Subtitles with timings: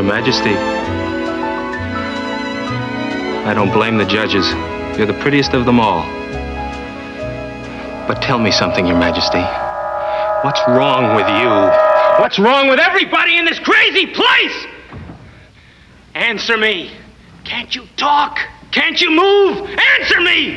[0.00, 0.54] Your Majesty,
[3.44, 4.50] I don't blame the judges.
[4.96, 6.04] You're the prettiest of them all.
[8.08, 9.42] But tell me something, Your Majesty.
[10.42, 11.50] What's wrong with you?
[12.18, 14.66] What's wrong with everybody in this crazy place?
[16.14, 16.92] Answer me.
[17.44, 18.38] Can't you talk?
[18.70, 19.68] Can't you move?
[19.98, 20.56] Answer me!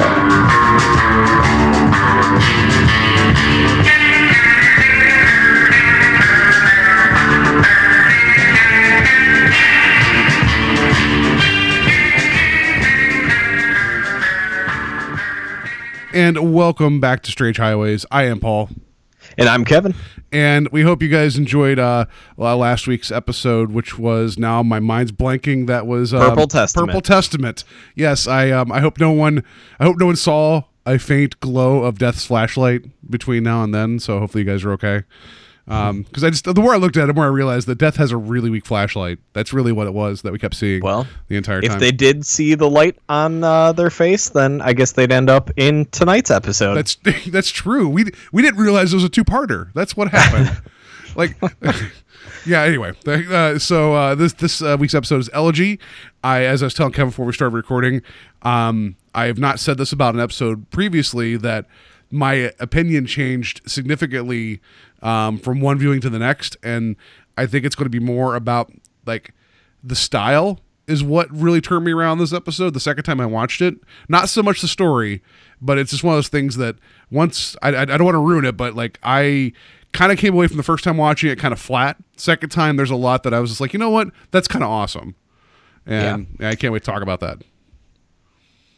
[16.13, 18.05] And welcome back to Strange Highways.
[18.11, 18.69] I am Paul.
[19.37, 19.95] And I'm Kevin.
[20.29, 22.05] And we hope you guys enjoyed uh,
[22.37, 25.67] last week's episode, which was now my mind's blanking.
[25.67, 26.89] That was um, Purple Testament.
[26.89, 27.63] Purple Testament.
[27.95, 29.43] Yes, I um, I hope no one
[29.79, 33.97] I hope no one saw a faint glow of Death's flashlight between now and then.
[33.99, 35.03] So hopefully you guys are okay.
[35.65, 37.95] Because I just the more I looked at it, the more I realized that Death
[37.97, 39.19] has a really weak flashlight.
[39.33, 40.81] That's really what it was that we kept seeing.
[40.81, 41.71] Well, the entire time.
[41.71, 45.29] If they did see the light on uh, their face, then I guess they'd end
[45.29, 46.75] up in tonight's episode.
[46.75, 46.95] That's
[47.31, 47.87] that's true.
[47.87, 49.71] We we didn't realize it was a two parter.
[49.73, 50.61] That's what happened.
[51.15, 51.35] like,
[52.45, 52.63] yeah.
[52.63, 55.79] Anyway, uh, so uh, this this uh, week's episode is elegy.
[56.23, 58.01] I, as I was telling Kevin before we started recording,
[58.41, 61.65] um, I have not said this about an episode previously that
[62.11, 64.61] my opinion changed significantly
[65.01, 66.95] um, from one viewing to the next, and
[67.37, 68.71] I think it's going to be more about
[69.05, 69.33] like
[69.83, 73.61] the style is what really turned me around this episode the second time I watched
[73.61, 73.75] it.
[74.09, 75.21] Not so much the story,
[75.61, 76.75] but it's just one of those things that
[77.09, 79.53] once I, I, I don't want to ruin it, but like I
[79.93, 81.97] kind of came away from the first time watching it kind of flat.
[82.17, 84.63] Second time, there's a lot that I was just like, you know what, that's kind
[84.63, 85.15] of awesome,
[85.85, 87.41] and yeah, I can't wait to talk about that.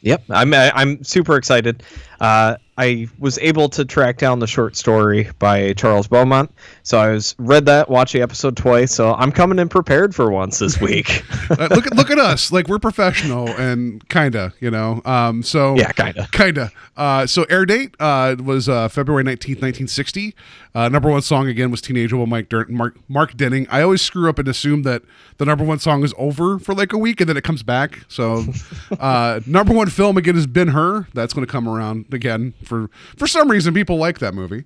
[0.02, 1.82] Yep, I'm I'm super excited.
[2.20, 6.52] Uh, I was able to track down the short story by Charles Beaumont,
[6.82, 8.92] so I was read that, watched the episode twice.
[8.94, 11.24] So I'm coming in prepared for once this week.
[11.52, 15.02] uh, look at look at us, like we're professional and kinda, you know.
[15.06, 16.72] Um, so yeah, kinda, kinda.
[16.98, 20.34] Uh, so air date uh, was uh, February nineteenth, nineteen sixty.
[20.76, 23.68] Uh, number one song again was "Teenage Woman" Mike Dur- Mark Mark Denning.
[23.70, 25.04] I always screw up and assume that
[25.38, 28.00] the number one song is over for like a week and then it comes back.
[28.08, 28.46] So
[29.00, 31.08] uh, number one film again is Ben Hur.
[31.14, 34.66] That's going to come around again for for some reason people like that movie.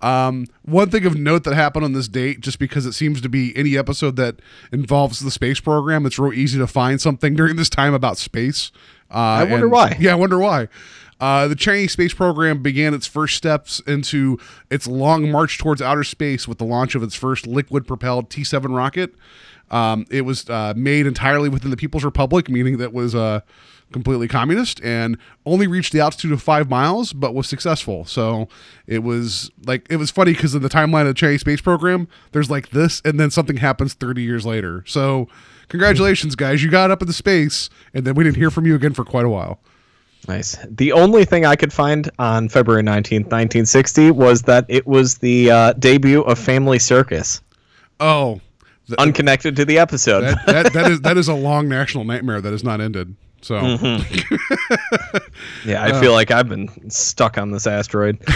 [0.00, 3.28] Um, one thing of note that happened on this date, just because it seems to
[3.28, 4.40] be any episode that
[4.72, 8.72] involves the space program, it's real easy to find something during this time about space.
[9.10, 9.96] Uh, I wonder why.
[10.00, 10.68] Yeah, I wonder why.
[11.20, 16.02] Uh, the Chinese space program began its first steps into its long march towards outer
[16.02, 19.14] space with the launch of its first liquid propelled T 7 rocket.
[19.70, 23.40] Um, it was uh, made entirely within the People's Republic, meaning that was uh,
[23.92, 25.16] completely communist and
[25.46, 28.04] only reached the altitude of five miles, but was successful.
[28.04, 28.48] So
[28.86, 32.08] it was like, it was funny because in the timeline of the Chinese space program,
[32.32, 34.82] there's like this, and then something happens 30 years later.
[34.86, 35.28] So
[35.68, 36.62] congratulations, guys.
[36.62, 39.24] You got up into space, and then we didn't hear from you again for quite
[39.24, 39.60] a while.
[40.28, 40.56] Nice.
[40.68, 45.50] The only thing I could find on February 19th, 1960 was that it was the
[45.50, 47.40] uh, debut of Family Circus.
[47.98, 48.40] Oh.
[48.86, 50.22] The, Unconnected to the episode.
[50.22, 53.16] That, that, that, is, that is a long national nightmare that has not ended.
[53.42, 55.18] So, mm-hmm.
[55.68, 58.18] yeah, I uh, feel like I've been stuck on this asteroid,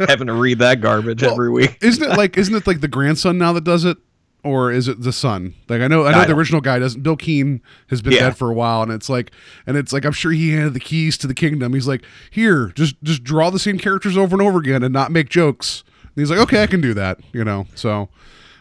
[0.00, 1.78] having to read that garbage well, every week.
[1.80, 2.36] isn't it like?
[2.36, 3.96] Isn't it like the grandson now that does it,
[4.44, 5.54] or is it the son?
[5.70, 7.02] Like I know, I know I the original guy doesn't.
[7.02, 8.20] Bil Keane has been yeah.
[8.20, 9.32] dead for a while, and it's like,
[9.66, 11.72] and it's like I'm sure he handed the keys to the kingdom.
[11.72, 15.10] He's like, here, just just draw the same characters over and over again, and not
[15.10, 15.84] make jokes.
[16.02, 17.18] And he's like, okay, I can do that.
[17.32, 18.10] You know, so,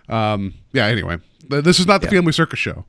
[0.08, 0.86] um, yeah.
[0.86, 1.18] Anyway,
[1.50, 2.12] this is not the yeah.
[2.12, 2.86] Family Circus show.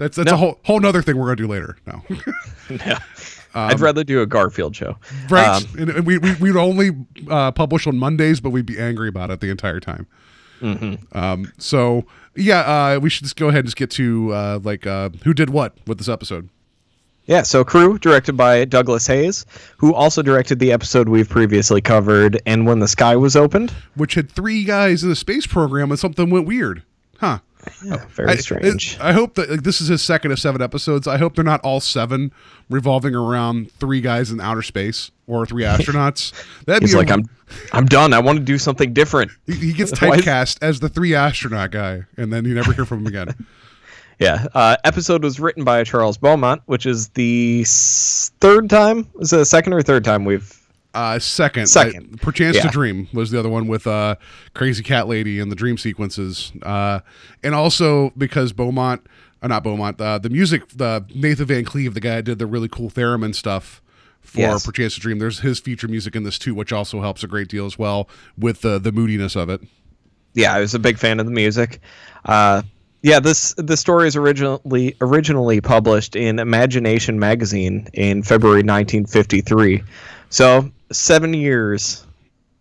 [0.00, 0.34] That's that's No.
[0.34, 1.76] a whole whole nother thing we're gonna do later.
[1.86, 2.02] No,
[2.70, 2.98] Yeah.
[3.54, 4.96] I'd rather do a Garfield show.
[5.28, 5.46] right?
[5.62, 6.90] Um, and, and we, we we'd only
[7.28, 10.06] uh, publish on Mondays, but we'd be angry about it the entire time.
[10.62, 12.04] Um, so
[12.36, 15.34] yeah, uh, we should just go ahead and just get to uh, like uh, who
[15.34, 16.48] did what with this episode.
[17.26, 19.46] Yeah, so Crew, directed by Douglas Heyes,
[19.76, 23.70] who also directed the episode we've previously covered, And When the Sky Was Opened.
[23.94, 26.82] Which had three guys in the space program, and something went weird,
[27.18, 27.38] huh?
[28.10, 28.98] Very I, strange.
[29.00, 31.06] I hope that like, this is his second of seven episodes.
[31.06, 32.32] I hope they're not all seven
[32.68, 36.32] revolving around three guys in outer space or three astronauts.
[36.66, 37.28] That'd He's be like, I'm,
[37.72, 38.12] I'm done.
[38.12, 39.30] I want to do something different.
[39.46, 43.00] He, he gets typecast as the three astronaut guy, and then you never hear from
[43.00, 43.34] him again.
[44.18, 44.48] Yeah.
[44.54, 49.08] Uh, episode was written by Charles Beaumont, which is the s- third time.
[49.18, 50.59] Is it the second or third time we've?
[50.92, 52.10] Uh, second, Second.
[52.20, 54.16] I- Perchance to Dream was the other one with uh,
[54.54, 57.00] Crazy Cat Lady and the dream sequences, uh,
[57.44, 59.06] and also because Beaumont,
[59.40, 62.46] uh, not Beaumont, uh, the music, the Nathan Van Cleve, the guy that did the
[62.46, 63.80] really cool theremin stuff
[64.20, 64.66] for Yes.
[64.66, 65.18] Perchance to Dream.
[65.20, 68.08] There's his feature music in this too, which also helps a great deal as well
[68.36, 69.60] with the the moodiness of it.
[70.34, 71.80] Yeah, I was a big fan of the music.
[72.24, 72.62] Uh,
[73.02, 79.82] yeah, this the story is originally originally published in Imagination magazine in February 1953.
[80.30, 82.06] So seven years,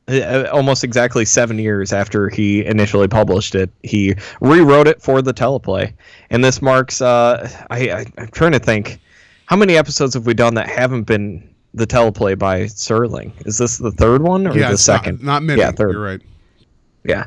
[0.07, 5.33] uh, almost exactly seven years after he initially published it, he rewrote it for the
[5.33, 5.93] teleplay,
[6.29, 7.01] and this marks.
[7.01, 8.99] Uh, I, I I'm trying to think,
[9.45, 13.31] how many episodes have we done that haven't been the teleplay by Serling?
[13.45, 15.23] Is this the third one or yeah, the it's not- second?
[15.23, 15.59] not, many.
[15.61, 15.91] Yeah, third.
[15.93, 16.21] You're right.
[17.05, 17.25] Yeah.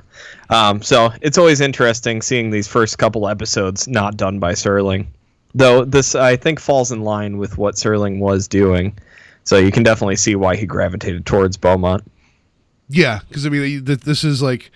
[0.50, 5.06] Um, so it's always interesting seeing these first couple episodes not done by Serling.
[5.54, 8.98] Though this, I think, falls in line with what Serling was doing.
[9.44, 12.04] So you can definitely see why he gravitated towards Beaumont.
[12.88, 14.70] Yeah, because I mean, this is like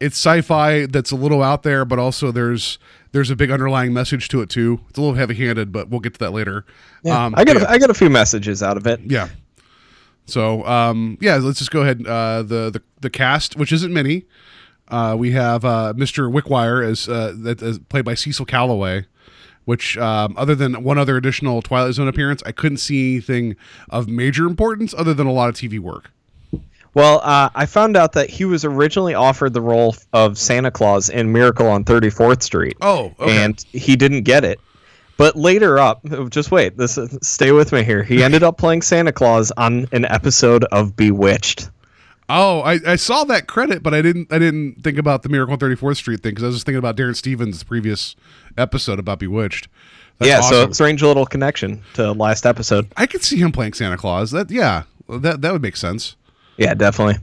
[0.00, 2.78] it's sci-fi that's a little out there, but also there's
[3.12, 4.80] there's a big underlying message to it too.
[4.88, 6.64] It's a little heavy-handed, but we'll get to that later.
[7.04, 7.64] Um, I got yeah.
[7.64, 9.00] a, I got a few messages out of it.
[9.04, 9.28] Yeah.
[10.26, 12.06] So um, yeah, let's just go ahead.
[12.06, 14.24] Uh, the the the cast, which isn't many,
[14.88, 16.32] uh, we have uh, Mr.
[16.32, 19.06] Wickwire as uh, that is played by Cecil Kellaway.
[19.66, 23.56] Which, um, other than one other additional Twilight Zone appearance, I couldn't see anything
[23.90, 26.10] of major importance other than a lot of TV work.
[26.94, 31.10] Well, uh, I found out that he was originally offered the role of Santa Claus
[31.10, 32.74] in Miracle on 34th Street.
[32.80, 33.44] Oh, okay.
[33.44, 34.58] and he didn't get it.
[35.18, 38.02] But later up, just wait, this is, stay with me here.
[38.02, 41.68] He ended up playing Santa Claus on an episode of Bewitched.
[42.28, 45.52] Oh, I, I saw that credit, but I didn't I didn't think about the Miracle
[45.52, 48.16] on 34th Street thing because I was just thinking about Darrin Stephens' previous
[48.58, 49.68] episode about Bewitched.
[50.18, 52.88] That's yeah, so strange little connection to last episode.
[52.96, 54.30] I could see him playing Santa Claus.
[54.32, 56.16] That yeah, that that would make sense.
[56.56, 57.16] Yeah, definitely.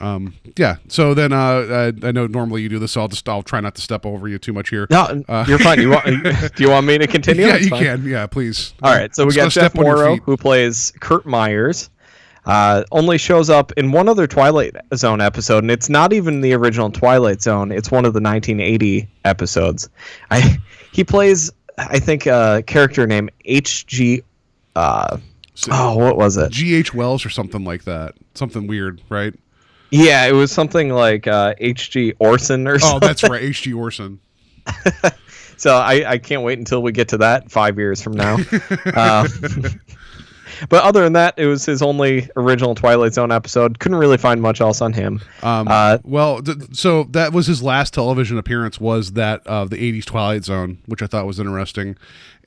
[0.00, 0.76] Um, yeah.
[0.88, 3.60] So then, uh, I, I know normally you do this, so I'll just I'll try
[3.60, 4.86] not to step over you too much here.
[4.90, 5.80] No, you're fine.
[5.80, 6.06] You want?
[6.56, 7.44] do you want me to continue?
[7.44, 7.82] Uh, yeah, It's you fine.
[7.82, 8.04] can.
[8.04, 8.74] Yeah, please.
[8.82, 11.90] All right, so we got go Jeff Morrow, who plays Kurt Myers.
[12.48, 16.54] Uh, only shows up in one other Twilight Zone episode, and it's not even the
[16.54, 17.70] original Twilight Zone.
[17.70, 19.88] It's one of the 1980 episodes.
[20.30, 20.58] I
[20.90, 24.22] he plays, I think, a character named H.G.
[24.74, 25.18] Uh,
[25.54, 26.50] So- oh, what was it?
[26.50, 26.94] G.H.
[26.94, 28.14] Wells or something like that.
[28.34, 29.34] Something weird, right?
[29.90, 32.14] Yeah, it was something like uh, H.G.
[32.18, 33.06] Orson or Oh, something.
[33.06, 33.42] that's right.
[33.42, 33.72] H.G.
[33.74, 34.20] Orson.
[35.56, 38.36] So I, I can't wait until we get to that five years from now.
[38.94, 39.26] uh,
[40.68, 43.78] but other than that, it was his only original Twilight Zone episode.
[43.78, 45.20] Couldn't really find much else on him.
[45.42, 48.80] Um, Uh, well, th- so that was his last television appearance.
[48.80, 51.96] Was that of the '80s Twilight Zone, which I thought was interesting,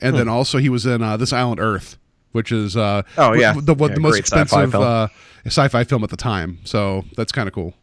[0.01, 1.97] and then also he was in uh, This Island Earth,
[2.31, 3.21] which is uh, Hmm.
[3.21, 3.53] Oh, yeah.
[3.53, 4.83] the, what Yeah, the most great sci-fi expensive film.
[4.83, 5.07] uh,
[5.45, 6.59] sci-fi film at the time.
[6.63, 7.73] So that's kind of cool.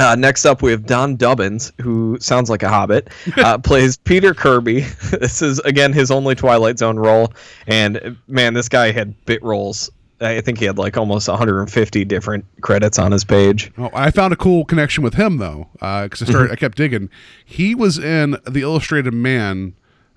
[0.00, 4.32] Uh, next up, we have Don Dubbins, who sounds like a hobbit, uh, plays Peter
[4.32, 4.80] Kirby.
[5.20, 7.32] this is, again, his only Twilight Zone role.
[7.66, 9.90] And uh, man, this guy had bit roles.
[10.22, 13.72] I think he had like almost 150 different credits on his page.
[13.78, 16.52] Oh, I found a cool connection with him though, because I started.
[16.52, 17.08] I kept digging.
[17.42, 19.74] He was in the Illustrated Man.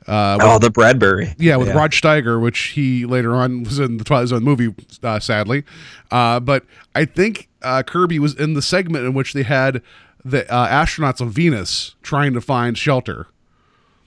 [0.07, 1.33] Uh, with- Oh, the Bradbury.
[1.37, 5.19] Yeah, with Rod Steiger, which he later on was in the Twilight Zone movie, uh,
[5.19, 5.63] sadly.
[6.11, 9.81] Uh, but I think uh, Kirby was in the segment in which they had
[10.25, 13.27] the uh, astronauts on Venus trying to find shelter.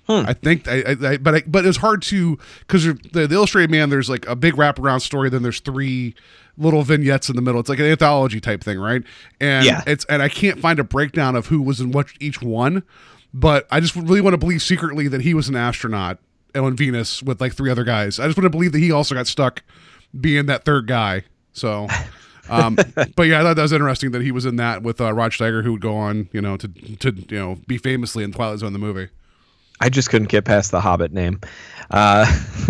[0.09, 3.73] I think, I, I, I but I, but it's hard to because the, the Illustrated
[3.73, 3.91] Man.
[3.91, 5.29] There's like a big wraparound story.
[5.31, 6.15] Then there's three
[6.57, 7.59] little vignettes in the middle.
[7.59, 9.03] It's like an anthology type thing, right?
[9.41, 9.83] And Yeah.
[9.85, 12.85] it's and I can't find a breakdown of who was in what each one.
[13.35, 16.19] But I just really want to believe secretly that he was an astronaut
[16.55, 18.19] on Venus with like three other guys.
[18.19, 19.63] I just want to believe that he also got stuck
[20.19, 21.23] being that third guy.
[21.53, 21.87] So,
[22.49, 22.77] um,
[23.17, 25.33] but yeah, I thought that was interesting that he was in that with uh, Rod
[25.33, 28.61] Steiger, who would go on, you know, to to you know be famously in Twilight
[28.61, 29.09] Zone the movie.
[29.81, 31.41] I just couldn't get past the Hobbit name.
[31.91, 32.25] Uh,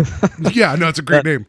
[0.51, 1.45] Yeah, no, it's a great name.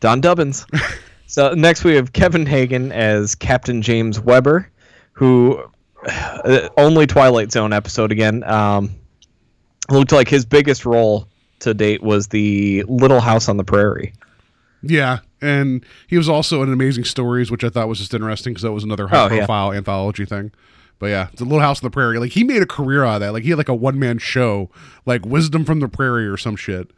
[0.00, 0.66] Don Dubbins.
[1.26, 4.68] so next we have Kevin Hagen as Captain James Weber,
[5.12, 5.62] who
[6.76, 8.42] only Twilight Zone episode again.
[8.44, 8.90] Um,
[9.90, 11.28] looked like his biggest role
[11.60, 14.12] to date was the Little House on the Prairie.
[14.82, 18.62] Yeah, and he was also in Amazing Stories, which I thought was just interesting because
[18.62, 19.38] that was another high Oh, yeah.
[19.38, 20.52] profile anthology thing.
[20.98, 22.18] But yeah, the Little House on the Prairie.
[22.18, 23.32] Like he made a career out of that.
[23.32, 24.70] Like he had like a one man show,
[25.06, 26.90] like Wisdom from the Prairie or some shit.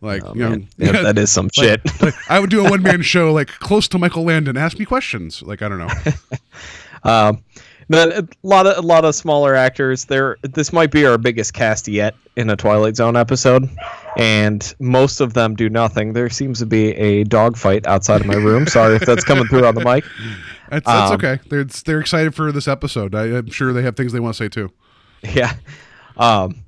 [0.00, 1.80] Like you know, Oh, yeah, that is some shit.
[2.02, 4.56] like, I would do a one man show like close to Michael Landon.
[4.56, 5.40] Ask me questions.
[5.42, 5.88] Like I don't know.
[7.06, 7.44] Um,
[7.88, 10.04] but a lot of a lot of smaller actors.
[10.06, 13.68] There, this might be our biggest cast yet in a Twilight Zone episode,
[14.16, 16.12] and most of them do nothing.
[16.12, 18.66] There seems to be a dogfight outside of my room.
[18.68, 20.04] Sorry if that's coming through on the mic.
[20.70, 21.38] That's, that's Um, okay.
[21.48, 23.14] They're they're excited for this episode.
[23.14, 24.70] I, I'm sure they have things they want to say too.
[25.22, 25.54] Yeah.
[26.16, 26.64] Um,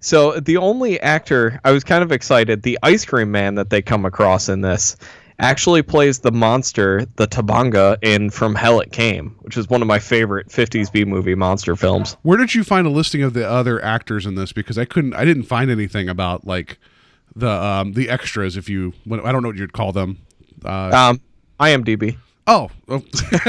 [0.00, 3.82] so the only actor I was kind of excited, the ice cream man that they
[3.82, 4.96] come across in this,
[5.40, 9.88] actually plays the monster, the Tabanga, in From Hell It Came, which is one of
[9.88, 12.16] my favorite 50s B movie monster films.
[12.22, 14.52] Where did you find a listing of the other actors in this?
[14.52, 16.78] Because I couldn't, I didn't find anything about like
[17.36, 18.56] the um the extras.
[18.56, 20.18] If you, I don't know what you'd call them.
[20.64, 21.20] Uh, Um,
[21.60, 22.16] IMDb.
[22.46, 23.02] oh, oh.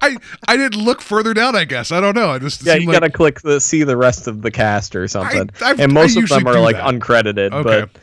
[0.00, 0.16] I
[0.46, 1.56] I didn't look further down.
[1.56, 2.30] I guess I don't know.
[2.30, 5.08] I just Yeah, you like, gotta click the see the rest of the cast or
[5.08, 5.50] something.
[5.62, 6.84] I've- and I most of them are like that.
[6.86, 7.52] uncredited.
[7.52, 8.02] okay, But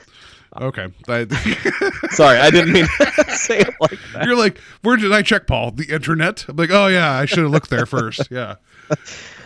[0.60, 0.88] okay.
[2.12, 4.25] Sorry, I didn't mean to say it like that.
[4.25, 5.72] You're like, where did I check, Paul?
[5.72, 6.46] The internet?
[6.48, 8.29] I'm like, oh yeah, I should have looked there first.
[8.29, 8.55] Yeah.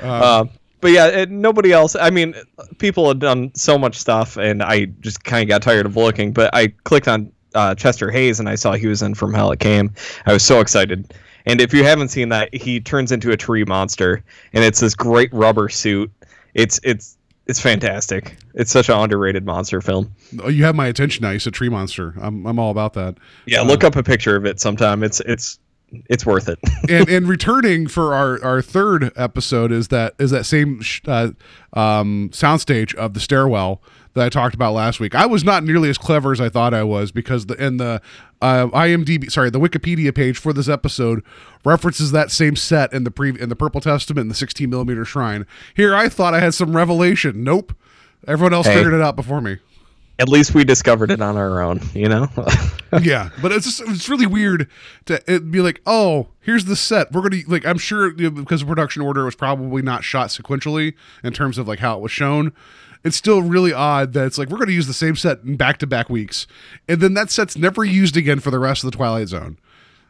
[0.02, 0.50] Um,
[0.82, 1.96] but yeah, it, nobody else.
[1.96, 2.36] I mean,
[2.78, 6.32] people had done so much stuff, and I just kind of got tired of looking.
[6.32, 9.52] But I clicked on uh, Chester Hayes, and I saw he was in From Hell
[9.52, 9.94] It Came.
[10.26, 11.14] I was so excited.
[11.46, 14.96] And if you haven't seen that, he turns into a tree monster, and it's this
[14.96, 16.12] great rubber suit.
[16.56, 17.18] It's it's
[17.48, 18.38] it's fantastic.
[18.54, 20.12] It's such an underrated monster film.
[20.42, 21.32] Oh, you have my attention now.
[21.32, 22.14] You said tree monster.
[22.20, 23.18] I'm I'm all about that.
[23.46, 25.04] Yeah, look up a picture of it sometime.
[25.04, 25.60] It's it's
[26.10, 26.60] it's worth it.
[26.90, 31.32] and and returning for our our third episode is that is that same sh- uh,
[31.74, 33.82] um, soundstage of the stairwell
[34.16, 35.14] that I talked about last week.
[35.14, 38.02] I was not nearly as clever as I thought I was because the in the
[38.42, 41.24] uh, IMDb sorry the Wikipedia page for this episode
[41.64, 45.06] references that same set in the pre in the Purple Testament and the 16 millimeter
[45.06, 45.46] shrine.
[45.76, 47.44] Here I thought I had some revelation.
[47.44, 47.76] Nope.
[48.28, 48.76] Everyone else Hey.
[48.76, 49.58] figured it out before me.
[50.18, 52.30] At least we discovered it on our own, you know.
[53.02, 54.70] yeah, but it's just it's really weird
[55.08, 57.12] to be like, oh, here's the set.
[57.12, 60.30] We're gonna like I'm sure you know, because the production order was probably not shot
[60.30, 62.54] sequentially in terms of like how it was shown.
[63.06, 65.78] It's still really odd that it's like we're gonna use the same set in back
[65.78, 66.48] to back weeks,
[66.90, 69.58] and then that set's never used again for the rest of the Twilight Zone.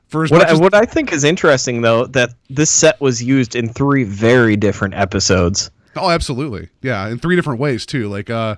[0.07, 3.55] For as What I, what I think is interesting though that this set was used
[3.55, 5.69] in three very different episodes.
[5.97, 8.07] oh, absolutely, yeah, in three different ways too.
[8.07, 8.55] Like, uh,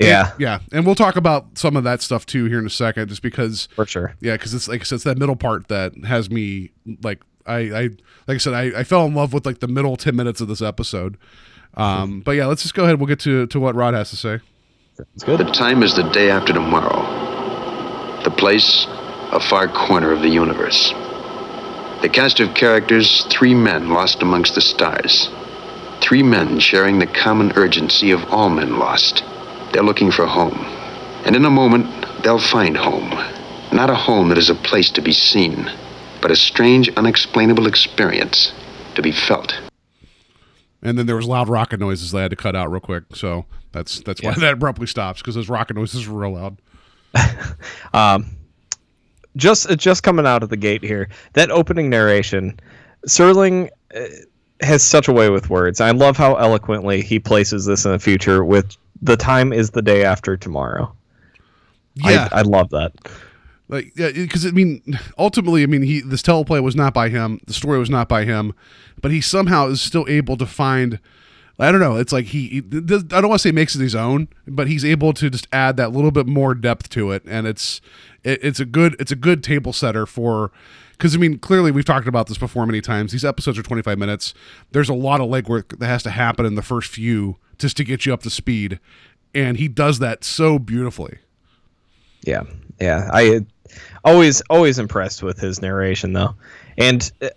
[0.00, 0.30] Yeah.
[0.32, 3.08] and- yeah, and we'll talk about some of that stuff too here in a second,
[3.08, 4.14] just because For sure.
[4.20, 6.70] Yeah, because it's like said, it's that middle part that has me
[7.02, 7.82] like I, I
[8.26, 10.48] like I said I, I fell in love with like the middle ten minutes of
[10.48, 11.16] this episode.
[11.78, 12.98] Um, but yeah, let's just go ahead.
[12.98, 14.40] We'll get to to what Rod has to say.
[15.14, 15.38] It's good.
[15.38, 17.02] The time is the day after tomorrow.
[18.24, 18.86] The place,
[19.30, 20.92] a far corner of the universe.
[22.02, 25.30] The cast of characters, three men lost amongst the stars.
[26.00, 29.22] Three men sharing the common urgency of all men lost.
[29.72, 30.58] They're looking for home.
[31.24, 31.86] And in a moment,
[32.22, 33.10] they'll find home.
[33.72, 35.70] Not a home that is a place to be seen,
[36.20, 38.52] but a strange, unexplainable experience
[38.94, 39.67] to be felt.
[40.82, 43.04] And then there was loud rocket noises they had to cut out real quick.
[43.14, 44.40] So that's that's why Yes.
[44.40, 46.56] that abruptly stops because those rocket noises were real loud.
[47.94, 48.26] Um,
[49.36, 52.58] just just coming out of the gate here, that opening narration,
[53.06, 54.00] Serling uh,
[54.60, 55.80] has such a way with words.
[55.80, 59.82] I love how eloquently he places this in the future with the time is the
[59.82, 60.92] day after tomorrow.
[61.94, 62.92] Yeah, I, I love that.
[63.68, 64.82] Like yeah because i mean
[65.18, 67.40] ultimately i mean he this teleplay was not by him.
[67.46, 68.54] The story was not by him.
[69.00, 70.98] But he somehow is still able to find
[71.60, 73.94] i don't know it's like he, he i don't want to say makes it his
[73.94, 77.22] own but he's able to just add that little bit more depth to it.
[77.26, 77.80] And it's
[78.24, 80.50] it, it's a good it's a good table setter for
[80.92, 83.12] because i mean clearly we've talked about this before many times.
[83.12, 84.34] These episodes are 25 minutes.
[84.72, 87.84] There's a lot of legwork that has to happen in the first few just to
[87.84, 88.80] get you up to speed.
[89.34, 91.18] And he does that so beautifully.
[92.24, 92.44] Yeah,
[92.80, 93.08] yeah.
[93.12, 93.44] I
[94.04, 96.34] always always impressed with his narration though,
[96.76, 97.28] and uh,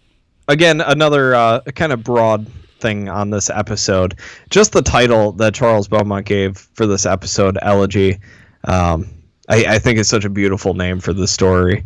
[0.47, 2.47] again another uh, kind of broad
[2.81, 4.15] thing on this episode.
[4.49, 8.19] Just the title that Charles Beaumont gave for this episode, Elegy,
[8.65, 9.07] um,
[9.47, 11.85] I, I think is such a beautiful name for the story.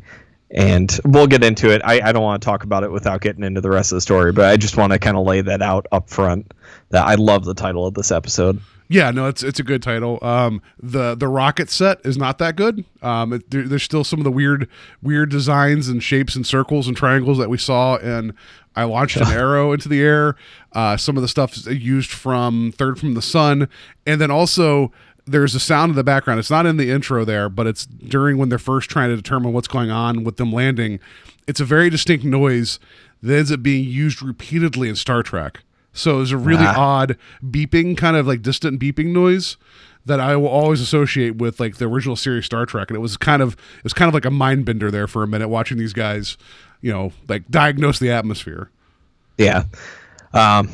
[0.52, 1.82] And we'll get into it.
[1.84, 4.02] I, I don't want to talk about it without getting into the rest of the
[4.02, 6.54] story, but I just want to kind of lay that out up front.
[6.92, 8.62] That I love the title of this episode.
[8.88, 10.20] Yeah, no, it's it's a good title.
[10.22, 12.86] Um, the the rocket set is not that good.
[13.02, 14.70] Um, it, there, there's still some of the weird
[15.02, 18.34] weird designs and shapes and circles and triangles that we saw in
[18.76, 20.36] I launched an arrow into the air.
[20.74, 23.70] Uh, some of the stuff used from Third from the Sun,
[24.06, 24.92] and then also
[25.26, 26.40] there's a sound in the background.
[26.40, 29.54] It's not in the intro there, but it's during when they're first trying to determine
[29.54, 31.00] what's going on with them landing.
[31.48, 32.80] It's a very distinct noise
[33.24, 35.62] that ends up being used repeatedly in Star Trek
[35.96, 36.76] So it was a really Ah.
[37.02, 39.58] odd beeping, kind of like distant beeping noise
[40.06, 42.90] that I will always associate with like the original series Star Trek.
[42.92, 45.24] And it was kind of it was kind of like a mind bender there for
[45.24, 46.38] a minute watching these guys,
[46.82, 48.70] you know, like diagnose the atmosphere.
[49.38, 49.64] Yeah.
[50.34, 50.70] Um,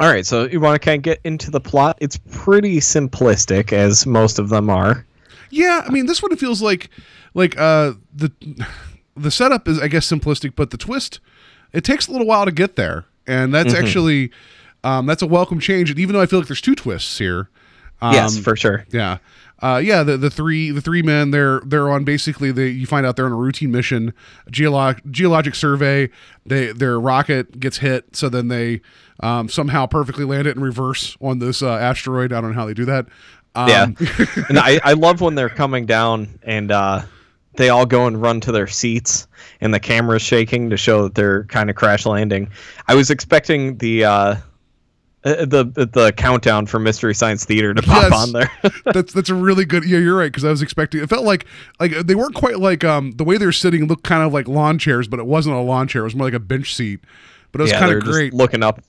[0.00, 1.96] all right, so you want to kind of get into the plot?
[2.00, 5.06] It's pretty simplistic, as most of them are.
[5.50, 6.90] Yeah, I mean, this one feels like
[7.32, 8.32] like uh the
[9.16, 11.20] the setup is I guess simplistic, but the twist
[11.72, 14.30] it takes a little while to get there, and that's actually
[14.84, 15.90] um, that's a welcome change.
[15.90, 17.48] And even though I feel like there's two twists here,
[18.00, 18.84] um, yes, for sure.
[18.90, 19.18] yeah.
[19.62, 23.06] Uh, yeah, the, the three the three men they're they're on basically they you find
[23.06, 24.12] out they're on a routine mission,
[24.50, 26.10] geolog geologic survey.
[26.44, 28.82] They their rocket gets hit, so then they
[29.20, 32.32] um, somehow perfectly land it in reverse on this uh, asteroid.
[32.32, 33.06] I don't know how they do that.
[33.54, 33.86] Um, Yeah,
[34.48, 37.02] and I, I love when they're coming down and uh,
[37.54, 39.28] they all go and run to their seats,
[39.60, 42.50] and the camera's shaking to show that they're kind of crash landing.
[42.88, 44.04] I was expecting the
[45.24, 48.12] uh, uh, the the countdown for Mystery Science Theater to pop Yes.
[48.12, 48.50] on there.
[48.92, 49.84] that's that's a really good.
[49.84, 51.02] Yeah, you're right because I was expecting.
[51.02, 51.46] It felt like
[51.80, 54.78] like they weren't quite like um the way they're sitting looked kind of like lawn
[54.78, 56.02] chairs, but it wasn't a lawn chair.
[56.02, 57.00] It was more like a bench seat.
[57.52, 58.34] But it was yeah, kind of just great.
[58.34, 58.82] looking up.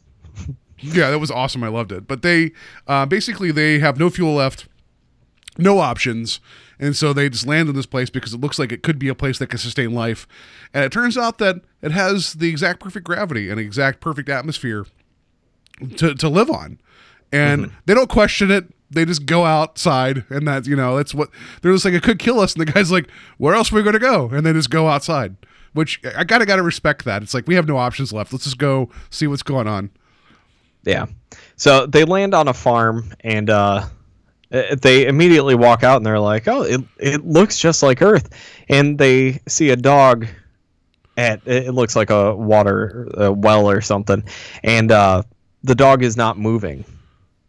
[0.79, 1.63] Yeah, that was awesome.
[1.63, 2.07] I loved it.
[2.07, 2.51] But they
[2.87, 4.67] uh, basically they have no fuel left,
[5.57, 6.39] no options,
[6.79, 9.07] and so they just land in this place because it looks like it could be
[9.07, 10.27] a place that could sustain life.
[10.73, 14.85] And it turns out that it has the exact perfect gravity and exact perfect atmosphere
[15.97, 16.79] to to live on.
[17.31, 18.65] And they don't question it.
[18.91, 21.29] They just go outside, and that's you know that's what
[21.61, 21.93] they're just like.
[21.93, 24.29] It could kill us, and the guy's like, "Where else are we going to go?"
[24.29, 25.35] And they just go outside.
[25.73, 27.21] Which I gotta gotta respect that.
[27.21, 28.31] It's like we have no options left.
[28.31, 29.89] Let's just go see what's going on.
[30.83, 31.07] Yeah.
[31.57, 33.85] So they land on a farm and uh,
[34.51, 38.29] uh, they immediately walk out and they're like, "Oh, it it looks just like Earth,"
[38.69, 40.27] and they see a dog
[41.17, 44.23] at it looks like a water a well or something,
[44.63, 45.23] and uh,
[45.65, 46.85] the dog is not moving.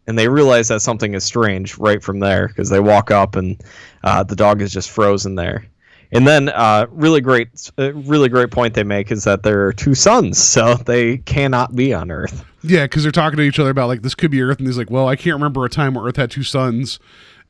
[0.07, 3.61] And they realize that something is strange right from there because they walk up and
[4.03, 5.65] uh, the dog is just frozen there.
[6.13, 9.73] And then, uh, really great, uh, really great point they make is that there are
[9.73, 12.45] two suns, so they cannot be on Earth.
[12.63, 14.77] Yeah, because they're talking to each other about like this could be Earth, and he's
[14.77, 16.97] like, "Well, I can't remember a time where Earth had two suns."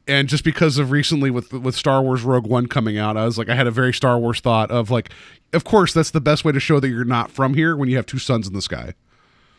[0.08, 3.38] And just because of recently with with Star Wars Rogue One coming out, I was
[3.38, 5.12] like, I had a very Star Wars thought of like,
[5.54, 7.98] of course, that's the best way to show that you're not from here when you
[7.98, 8.96] have two suns in the sky.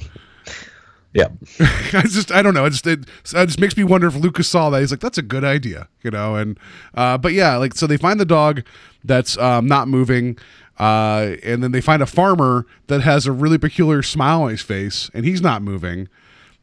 [1.12, 1.28] Yeah.
[1.60, 2.64] I just I don't know.
[2.66, 4.80] It just it, it just makes me wonder if Lucas saw that.
[4.80, 6.36] He's like, that's a good idea, you know.
[6.36, 6.58] And
[6.94, 8.62] uh, but yeah, like so they find the dog
[9.02, 10.38] that's um, not moving,
[10.78, 14.62] uh, and then they find a farmer that has a really peculiar smile on his
[14.62, 16.08] face, and he's not moving.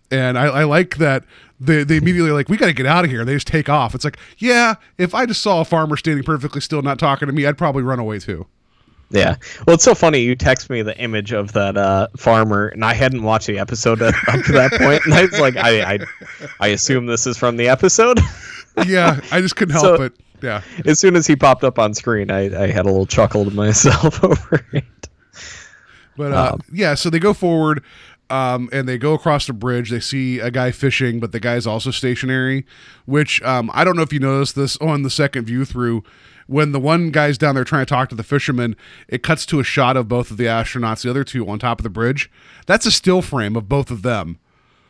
[0.10, 1.26] And I, I like that
[1.60, 3.26] they they immediately like we got to get out of here.
[3.26, 3.94] They just take off.
[3.94, 7.34] It's like yeah, if I just saw a farmer standing perfectly still, not talking to
[7.34, 8.48] me, I'd probably run away too.
[9.10, 9.36] Yeah.
[9.66, 10.20] Well, it's so funny.
[10.20, 14.02] You text me the image of that uh, farmer, and I hadn't watched the episode
[14.02, 14.14] up
[14.46, 16.00] to that point, and I was like, I, I,
[16.60, 18.20] I assume this is from the episode.
[18.86, 20.14] Yeah, I just couldn't help So- it.
[20.44, 20.62] Yeah.
[20.86, 23.50] as soon as he popped up on screen, I, I had a little chuckle to
[23.50, 24.84] myself over it.
[26.16, 27.84] But uh, yeah, so they go forward
[28.30, 29.90] um, and they go across the bridge.
[29.90, 32.68] They see a guy fishing, but the guy's also stationary,
[33.06, 36.04] which um, I don't know if you noticed this on the second view through.
[36.48, 38.76] When the one guy's down there trying to talk to the fisherman,
[39.08, 41.80] it cuts to a shot of both of the astronauts, the other two on top
[41.80, 42.32] of the bridge.
[42.66, 44.40] That's a still frame of both of them.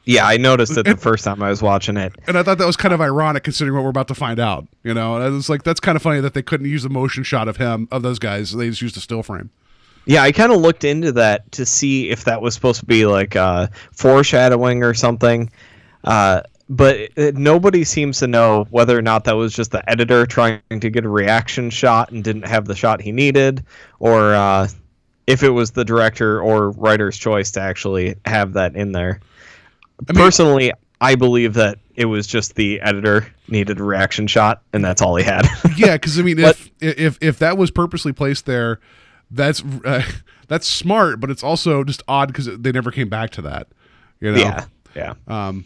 [0.05, 2.13] Yeah, I noticed it the first time I was watching it.
[2.27, 4.65] And I thought that was kind of ironic considering what we're about to find out.
[4.83, 6.89] You know, and I was like, that's kind of funny that they couldn't use a
[6.89, 8.53] motion shot of him, of those guys.
[8.53, 9.49] They just used a still frame.
[10.05, 13.05] Yeah, I kind of looked into that to see if that was supposed to be
[13.05, 15.49] like uh, foreshadowing or something.
[16.05, 20.25] Uh, but it, nobody seems to know whether or not that was just the editor
[20.25, 23.63] trying to get a reaction shot and didn't have the shot he needed,
[23.99, 24.67] or uh,
[25.27, 29.19] if it was the director or writer's choice to actually have that in there.
[30.07, 34.83] mean- Personally, I believe that it was just the editor needed a reaction shot, and
[34.83, 35.47] that's all he had.
[35.77, 38.79] yeah, because I mean, But- if if if that was purposely placed there,
[39.31, 40.03] that's uh,
[40.47, 43.67] that's smart, but it's also just odd because they never came back to that.
[44.19, 44.39] You know.
[44.39, 45.13] yeah, yeah.
[45.27, 45.65] Um,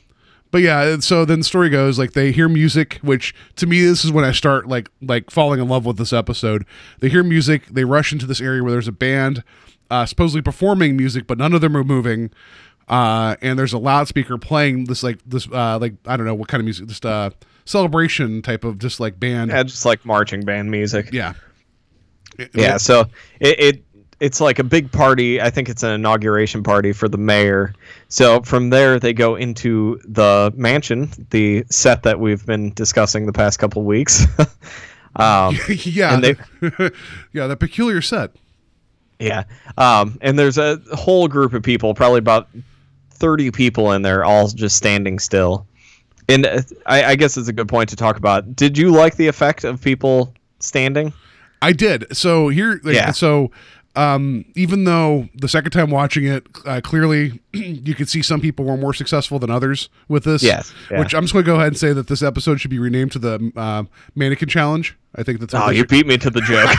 [0.52, 4.04] but yeah, so then the story goes like they hear music, which to me this
[4.06, 6.66] is when I start like like falling in love with this episode.
[7.00, 9.44] They hear music, they rush into this area where there's a band
[9.90, 12.32] uh, supposedly performing music, but none of them are moving.
[12.88, 16.48] Uh, and there's a loudspeaker playing this like this uh, like I don't know what
[16.48, 17.30] kind of music, just uh
[17.66, 19.52] celebration type of just like band.
[19.52, 21.10] Yeah, just like marching band music.
[21.14, 21.34] Yeah.
[22.54, 23.02] Yeah, so
[23.40, 23.86] it, it
[24.22, 25.42] it's like a big party.
[25.42, 27.74] I think it's an inauguration party for the mayor.
[28.08, 33.34] So from there they go into the mansion, the set that we've been discussing the
[33.34, 34.26] past couple weeks.
[35.18, 36.20] um, yeah.
[36.20, 36.94] They- the-
[37.34, 38.32] yeah, the peculiar set.
[39.20, 39.44] yeah,
[39.78, 42.48] um, and there's a whole group of people, probably about
[43.16, 45.66] 30 people in there all just standing still.
[46.30, 48.56] And uh, I, I guess it's a good point to talk about.
[48.56, 51.12] Did you like the effect of people standing?
[51.62, 52.16] I did.
[52.16, 53.12] So here, like, Yeah.
[53.12, 53.52] so
[53.96, 58.64] um, even though the second time watching it, uh, clearly you could see some people
[58.66, 60.42] were more successful than others with this.
[60.44, 61.00] Yes, yeah.
[61.00, 63.12] Which I'm just going to go ahead and say that this episode should be renamed
[63.14, 63.84] to the uh,
[64.16, 64.98] Mannequin Challenge.
[65.14, 65.54] I think that's.
[65.54, 66.70] Oh, you should- beat me to the joke.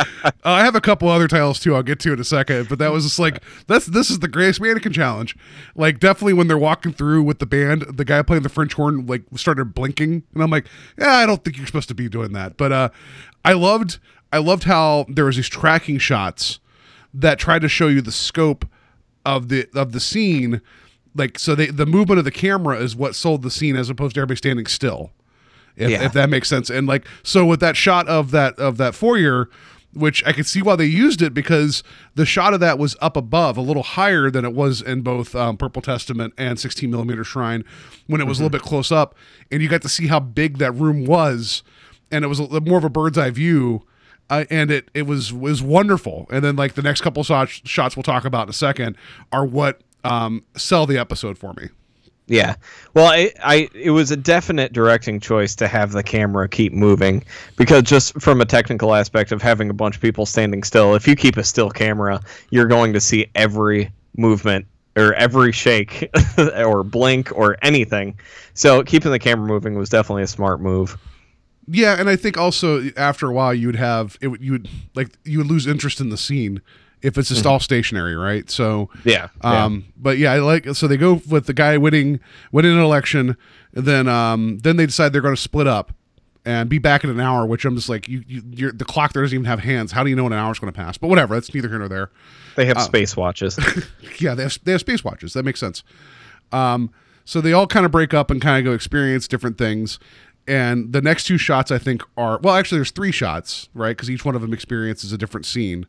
[0.22, 1.74] Uh, I have a couple other titles too.
[1.74, 4.28] I'll get to in a second, but that was just like that's this is the
[4.28, 5.36] greatest mannequin challenge.
[5.74, 9.06] Like definitely when they're walking through with the band, the guy playing the French horn
[9.06, 10.66] like started blinking, and I'm like,
[10.98, 12.56] yeah, I don't think you're supposed to be doing that.
[12.56, 12.88] But uh,
[13.44, 13.98] I loved
[14.32, 16.60] I loved how there was these tracking shots
[17.12, 18.66] that tried to show you the scope
[19.26, 20.60] of the of the scene.
[21.14, 24.14] Like so, they the movement of the camera is what sold the scene as opposed
[24.14, 25.10] to everybody standing still
[25.76, 26.04] if, Yeah.
[26.04, 26.70] if that makes sense.
[26.70, 29.50] And like so with that shot of that of that foyer,
[29.92, 31.82] which I could see why they used it because
[32.14, 35.34] the shot of that was up above, a little higher than it was in both
[35.34, 37.64] um, Purple Testament and 16 millimeter Shrine,
[38.06, 39.16] when it was a little bit close up,
[39.50, 41.64] and you got to see how big that room was,
[42.12, 43.82] and it was a, more of a bird's eye view.
[44.30, 46.26] Uh, and it it was was wonderful.
[46.30, 48.96] And then like the next couple shots shots we'll talk about in a second
[49.32, 51.68] are what um, sell the episode for me.
[52.28, 52.54] Yeah.
[52.94, 57.24] Well, I, I it was a definite directing choice to have the camera keep moving
[57.56, 61.08] because just from a technical aspect of having a bunch of people standing still, if
[61.08, 64.66] you keep a still camera, you're going to see every movement
[64.96, 68.16] or every shake or blink or anything.
[68.54, 70.96] So keeping the camera moving was definitely a smart move.
[71.70, 74.28] Yeah, and I think also after a while you would have it.
[74.28, 76.60] would- You would like you would lose interest in the scene
[77.02, 78.50] if it's just all stationary, right?
[78.50, 79.64] So Yeah, yeah.
[79.64, 82.20] Um, but yeah, I like so they go with the guy winning
[82.52, 83.36] winning an election,
[83.74, 85.92] and then um, then they decide they're going to split up
[86.44, 87.46] and be back in an hour.
[87.46, 89.92] Which I'm just like, you, you you're, the clock there doesn't even have hands.
[89.92, 90.98] How do you know when an hour's going to pass?
[90.98, 92.10] But whatever, that's neither here nor there.
[92.56, 93.58] They have space watches.
[94.18, 95.32] Yeah, they have they have space watches.
[95.34, 95.82] That makes sense.
[96.52, 96.90] Um,
[97.24, 99.98] so they all kind of break up and kind of go experience different things.
[100.48, 102.54] And the next two shots, I think, are well.
[102.54, 103.96] Actually, there's three shots, right?
[103.96, 105.86] Because each one of them experiences a different scene.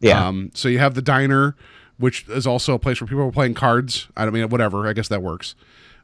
[0.00, 0.26] Yeah.
[0.26, 1.56] Um, so you have the diner,
[1.98, 4.08] which is also a place where people are playing cards.
[4.16, 4.86] I don't mean whatever.
[4.86, 5.54] I guess that works.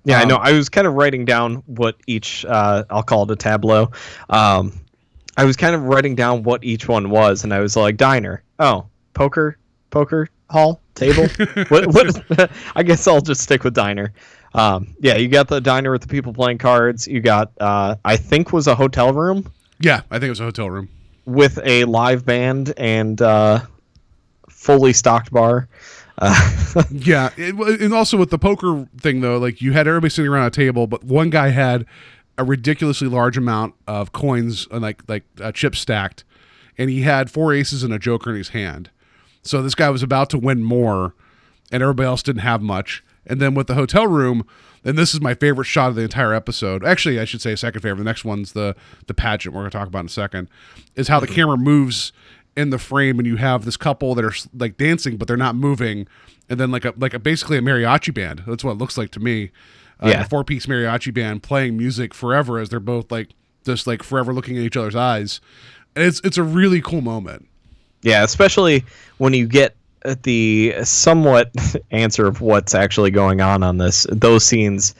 [0.04, 0.36] Yeah, I Um, know.
[0.36, 3.90] I was kind of writing down what each uh, I'll call it a tableau.
[4.30, 4.72] Um,
[5.36, 8.42] I was kind of writing down what each one was, and I was like, diner.
[8.58, 9.58] Oh, poker,
[9.90, 11.26] poker hall, table.
[11.68, 11.86] what?
[11.88, 12.50] What?
[12.76, 14.12] I guess I'll just stick with diner.
[14.56, 17.06] Um, yeah, you got the diner with the people playing cards.
[17.06, 20.44] You got, uh, I think, was a hotel room Yeah, I think it was a
[20.44, 20.88] hotel room.
[21.26, 23.60] with a live band and uh,
[24.48, 25.68] fully stocked bar.
[26.18, 26.52] Uh,
[26.90, 30.46] Yeah, it, and also with the poker thing though, like you had everybody sitting around
[30.46, 31.84] a table, but one guy had
[32.38, 36.24] a ridiculously large amount of coins, uh, like like uh, chips stacked,
[36.78, 38.90] and he had four aces and a joker in his hand.
[39.42, 41.14] So this guy was about to win more,
[41.72, 43.02] and everybody else didn't have much.
[43.26, 44.46] And then with the hotel room,
[44.84, 46.84] and this is my favorite shot of the entire episode.
[46.84, 47.98] Actually, I should say second favorite.
[47.98, 50.48] The next one's the the pageant we're going to talk about in a second.
[50.94, 52.12] Is how the camera moves
[52.56, 55.56] in the frame, and you have this couple that are like dancing, but they're not
[55.56, 56.06] moving,
[56.48, 58.44] and then like a like a basically a mariachi band.
[58.46, 59.50] That's what it looks like to me.
[60.02, 60.20] Uh, Yeah.
[60.22, 63.30] a four piece mariachi band playing music forever as they're both like
[63.64, 65.40] just like forever looking at each other's eyes.
[65.94, 67.46] And it's it's a really cool moment.
[68.02, 68.84] Yeah, especially
[69.18, 69.75] when you get
[70.22, 71.52] the somewhat
[71.90, 74.06] answer of what's actually going on on this.
[74.10, 74.94] Those scenes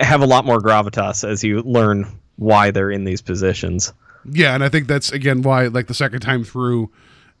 [0.00, 2.06] have a lot more gravitas as you learn
[2.36, 3.92] why they're in these positions.
[4.30, 6.90] Yeah, and I think that's again why like the second time through,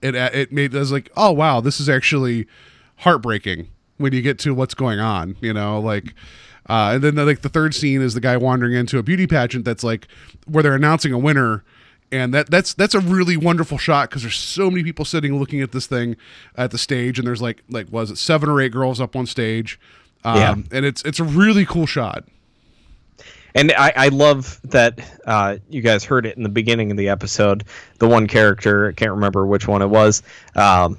[0.02, 2.46] it it made us like, oh wow, this is actually
[2.96, 5.36] heartbreaking when you get to what's going on.
[5.40, 6.14] You know, like,
[6.68, 9.26] uh, and then the, like the third scene is the guy wandering into a beauty
[9.26, 10.06] pageant that's like
[10.46, 11.64] where they're announcing a winner.
[12.12, 15.60] And that that's that's a really wonderful shot because there's so many people sitting looking
[15.60, 16.16] at this thing
[16.56, 19.26] at the stage, and there's like like was it seven or eight girls up on
[19.26, 19.80] stage,
[20.24, 20.54] um, Yeah.
[20.70, 22.24] and it's it's a really cool shot.
[23.56, 27.08] And I, I love that uh, you guys heard it in the beginning of the
[27.08, 27.64] episode.
[27.98, 30.22] The one character, I can't remember which one it was,
[30.56, 30.98] um,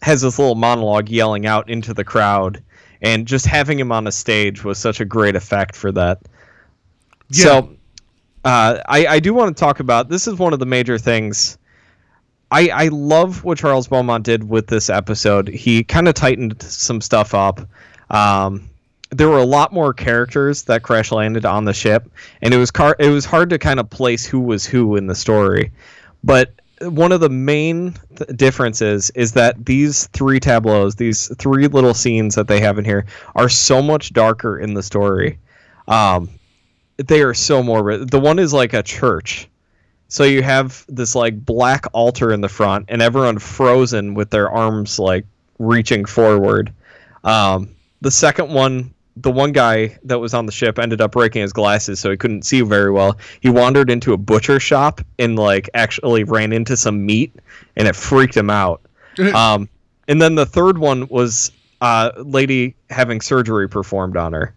[0.00, 2.62] has this little monologue yelling out into the crowd.
[3.02, 6.22] And just having him on a stage was such a great effect for that.
[7.28, 7.44] Yeah.
[7.44, 7.76] So
[8.48, 11.58] uh, I, I do want to talk about this is one of the major things.
[12.50, 15.48] I, I love what Charles Beaumont did with this episode.
[15.48, 17.60] He kind of tightened some stuff up.
[18.08, 18.70] Um,
[19.10, 22.70] there were a lot more characters that crash landed on the ship, and it was
[22.70, 25.70] car- it was hard to kind of place who was who in the story.
[26.24, 31.92] But one of the main th- differences is that these three tableaus, these three little
[31.92, 35.38] scenes that they have in here, are so much darker in the story.
[35.86, 36.30] Um,
[36.98, 37.96] they are so more.
[37.96, 39.48] The one is like a church.
[40.08, 44.50] So you have this like black altar in the front, and everyone frozen with their
[44.50, 45.24] arms like
[45.58, 46.72] reaching forward.
[47.24, 51.42] Um, the second one, the one guy that was on the ship ended up breaking
[51.42, 53.18] his glasses, so he couldn't see very well.
[53.40, 57.34] He wandered into a butcher shop and like actually ran into some meat,
[57.76, 58.80] and it freaked him out.
[59.34, 59.68] um,
[60.08, 64.54] and then the third one was uh, lady having surgery performed on her.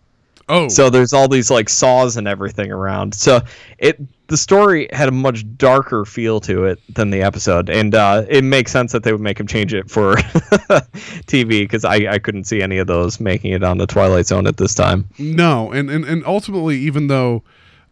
[0.52, 3.16] Oh, So there's all these like saws and everything around.
[3.16, 3.42] So
[3.78, 8.24] it the story had a much darker feel to it than the episode, and uh,
[8.30, 12.20] it makes sense that they would make him change it for TV because I, I
[12.20, 15.10] couldn't see any of those making it on the Twilight Zone at this time.
[15.20, 17.44] No, and and, and ultimately, even though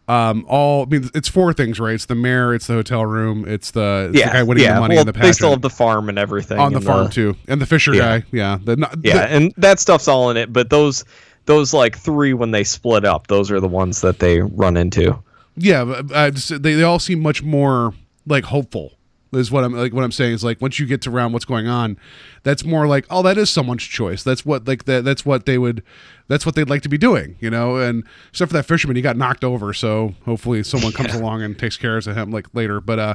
[0.08, 1.94] um, all I mean, it's four things, right?
[1.94, 4.74] It's the mayor, it's the hotel room, it's the, it's the yeah, guy winning yeah.
[4.74, 7.10] the money well, in the they still have the farm and everything on the farm
[7.10, 8.18] too, and the Fisher Yeah.
[8.18, 8.26] guy.
[8.32, 10.52] Yeah, the, Yeah, the- and that stuff's all in it.
[10.52, 11.04] But those
[11.50, 15.20] those like three when they split up, those are the ones that they run into.
[15.56, 15.84] yeah.
[15.84, 17.92] but, just, they they all seem much more
[18.26, 18.92] like hopeful.
[19.32, 19.92] Is what I'm like.
[19.92, 21.96] What I'm saying is like once you get to around what's going on,
[22.42, 24.24] that's more like oh that is someone's choice.
[24.24, 25.04] That's what like that.
[25.04, 25.84] That's what they would.
[26.26, 27.76] That's what they'd like to be doing, you know.
[27.76, 29.72] And except for that fisherman, he got knocked over.
[29.72, 32.80] So hopefully someone comes along and takes care of him like later.
[32.80, 33.14] But uh,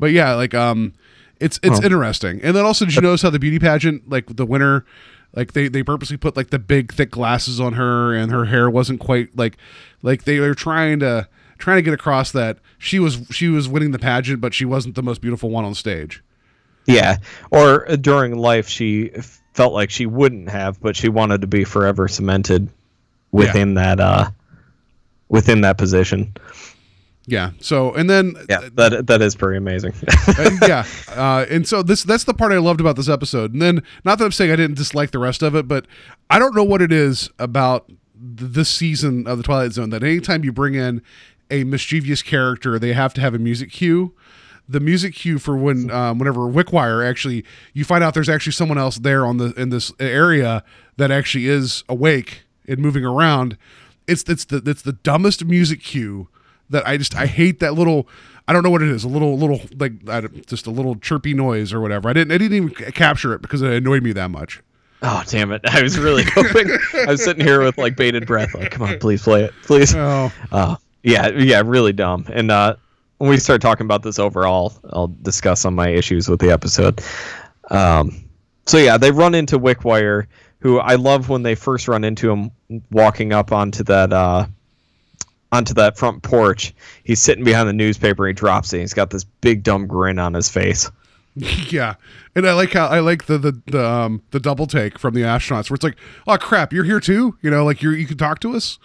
[0.00, 0.94] but yeah, like um,
[1.38, 2.40] it's it's interesting.
[2.42, 4.84] And then also, did you notice how the beauty pageant, like the winner,
[5.34, 8.68] like they they purposely put like the big thick glasses on her, and her hair
[8.68, 9.56] wasn't quite like
[10.02, 13.92] like they were trying to trying to get across that she was she was winning
[13.92, 16.22] the pageant, but she wasn't the most beautiful one on stage.
[16.86, 17.18] Yeah,
[17.50, 19.10] or uh, during life she
[19.54, 22.68] felt like she wouldn't have, but she wanted to be forever cemented
[23.30, 24.30] within that uh
[25.28, 26.34] within that position.
[27.26, 27.52] Yeah.
[27.60, 29.94] So and then Yeah, that that is pretty amazing.
[30.38, 33.52] uh, yeah, uh, and so this that's the part I loved about this episode.
[33.52, 35.86] And then, not that I'm saying I didn't dislike the rest of it, but
[36.30, 40.44] I don't know what it is about this season of the Twilight Zone that anytime
[40.44, 41.02] you bring in
[41.50, 44.14] a mischievous character, they have to have a music cue.
[44.68, 48.78] The music cue for when um, whenever Wickwire actually you find out there's actually someone
[48.78, 50.64] else there on the in this area
[50.96, 53.56] that actually is awake and moving around.
[54.08, 56.28] It's it's the it's the dumbest music cue
[56.72, 58.08] that I just I hate that little
[58.48, 61.32] I don't know what it is a little little like I just a little chirpy
[61.34, 64.30] noise or whatever I didn't I didn't even capture it because it annoyed me that
[64.30, 64.60] much
[65.02, 65.62] oh damn it!
[65.68, 66.70] I was really hoping.
[66.94, 69.94] I was sitting here with like bated breath, like, come on, please play it, please.
[69.94, 72.26] oh Oh, yeah, yeah, really dumb.
[72.32, 72.76] And uh,
[73.18, 76.50] when we start talking about this overall, I'll discuss some of my issues with the
[76.52, 77.00] episode.
[77.70, 78.28] Um,
[78.66, 80.26] so yeah, they run into Wickwire,
[80.60, 82.50] who I love when they first run into him
[82.92, 84.46] walking up onto that uh,
[85.52, 86.74] onto that front porch.
[87.04, 88.26] He's sitting behind the newspaper.
[88.26, 88.80] He drops it.
[88.80, 90.90] He's got this big dumb grin on his face.
[91.34, 91.94] yeah
[92.34, 95.22] and I like how I like the the the um the double take from the
[95.22, 98.18] astronauts where it's like oh crap you're here too you know like you you can
[98.18, 98.78] talk to us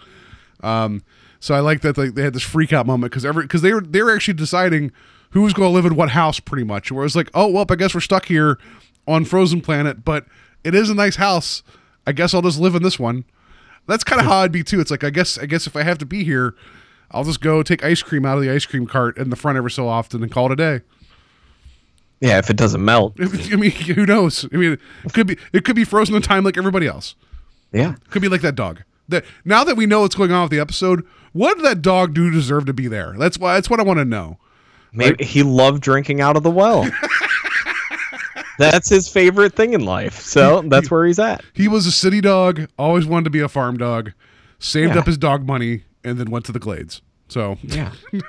[0.62, 1.02] um
[1.40, 3.74] so I like that they, they had this freak out moment because every because they
[3.74, 4.92] were they were actually deciding
[5.32, 7.66] who was going to live in what house pretty much where it's like oh well
[7.68, 8.58] I guess we're stuck here
[9.06, 10.24] on Frozen Planet but
[10.64, 11.62] it is a nice house
[12.06, 13.26] I guess I'll just live in this one
[13.88, 15.82] that's kind of how I'd be too it's like I guess I guess if I
[15.82, 16.54] have to be here
[17.10, 19.56] I'll just go take ice cream out of the ice cream cart in the front
[19.56, 20.84] every so often and call it a day.
[22.20, 23.14] Yeah, if it doesn't melt.
[23.20, 24.46] I mean, who knows?
[24.52, 27.14] I mean, it could be it could be frozen in time like everybody else.
[27.72, 27.94] Yeah.
[28.10, 28.82] Could be like that dog.
[29.08, 32.14] That now that we know what's going on with the episode, what did that dog
[32.14, 33.14] do deserve to be there?
[33.16, 34.38] That's why that's what I want to know.
[34.92, 36.82] Maybe he loved drinking out of the well.
[38.58, 40.20] that's his favorite thing in life.
[40.20, 41.42] So that's where he's at.
[41.54, 44.12] He was a city dog, always wanted to be a farm dog,
[44.58, 45.00] saved Yeah.
[45.00, 47.00] up his dog money, and then went to the glades.
[47.28, 47.92] So Yeah.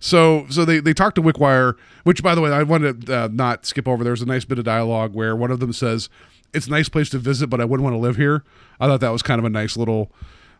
[0.00, 3.28] So so they they talk to Wickwire, which by the way I wanted to uh,
[3.32, 4.04] not skip over.
[4.04, 6.08] There's a nice bit of dialogue where one of them says,
[6.52, 8.44] "It's a nice place to visit, but I wouldn't want to live here."
[8.80, 10.12] I thought that was kind of a nice little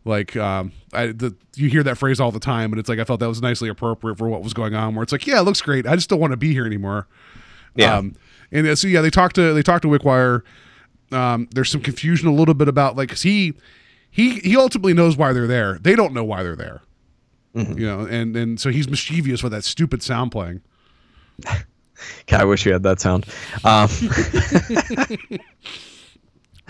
[0.05, 3.05] like um I the, you hear that phrase all the time, and it's like I
[3.05, 4.95] felt that was nicely appropriate for what was going on.
[4.95, 5.87] Where it's like, yeah, it looks great.
[5.87, 7.07] I just don't want to be here anymore.
[7.75, 7.97] Yeah.
[7.97, 8.17] Um,
[8.51, 10.43] and uh, so yeah, they talked to they talked to Wickwire.
[11.13, 13.55] Um, there's some confusion a little bit about like 'cause he
[14.11, 15.79] he he ultimately knows why they're there.
[15.79, 16.83] They don't know why they're there.
[17.55, 20.61] You know, and and so he's mischievous with that stupid sound playing.
[22.27, 23.27] God, I wish you had that sound.
[23.65, 23.89] Um,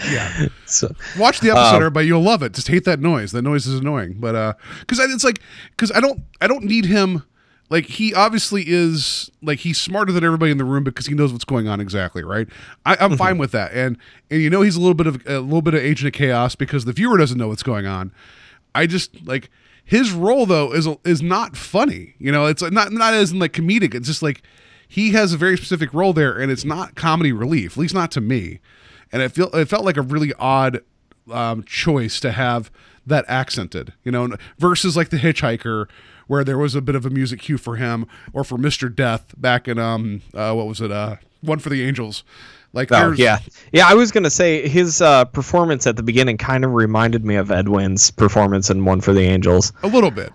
[0.05, 0.47] Yeah.
[0.67, 2.07] so, Watch the episode, Um, everybody.
[2.07, 2.53] You'll love it.
[2.53, 3.33] Just hate that noise.
[3.33, 4.17] That noise is annoying.
[4.19, 7.23] But uh, because it's like, because I don't, I don't need him.
[7.71, 11.33] Like he obviously is like he's smarter than everybody in the room because he knows
[11.33, 12.49] what's going on exactly, right?
[12.87, 13.99] I, I'm fine with that, and
[14.31, 16.55] and you know he's a little bit of a little bit of agent of chaos
[16.55, 18.11] because the viewer doesn't know what's going on.
[18.75, 19.51] I just like
[19.85, 22.15] his role though is is not funny.
[22.19, 23.95] You know, it's not not as in like comedic.
[23.95, 24.43] It's just like
[24.89, 27.73] he has a very specific role there, and it's not comedy relief.
[27.73, 28.61] At least not to me.
[29.13, 30.83] And it felt it felt like a really odd
[31.31, 32.71] um, choice to have
[33.07, 35.87] that accented, you know, versus like the Hitchhiker,
[36.27, 39.35] where there was a bit of a music cue for him, or for Mister Death
[39.37, 42.25] back in um uh, what was it uh one for the Angels.
[42.75, 43.39] Like, Oh yeah,
[43.73, 43.87] yeah.
[43.89, 47.51] I was gonna say his uh, performance at the beginning kind of reminded me of
[47.51, 49.73] Ed Wynn's performance in One for the Angels.
[49.83, 50.31] a little bit.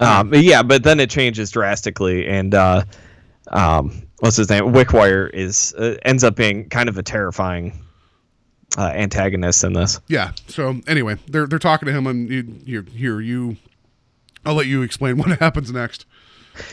[0.00, 2.84] Um, yeah, but then it changes drastically, and uh,
[3.48, 4.64] um, what's his name?
[4.64, 7.78] Wickwire is uh, ends up being kind of a terrifying
[8.76, 10.00] uh, antagonist in this.
[10.08, 10.32] Yeah.
[10.48, 13.56] So anyway, they're they're talking to him, and you, you here you.
[14.44, 16.06] I'll let you explain what happens next.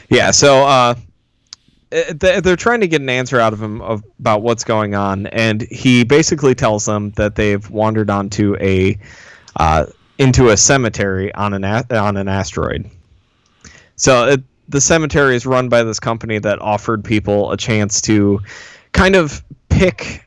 [0.10, 0.96] Yeah, so uh,
[1.90, 5.62] they- they're trying to get an answer out of him about what's going on, and
[5.64, 8.98] he basically tells them that they've wandered onto a
[9.58, 9.86] uh,
[10.18, 12.90] into a cemetery on an a- on an asteroid.
[13.96, 18.40] So it, the cemetery is run by this company that offered people a chance to
[18.94, 20.26] kind of pick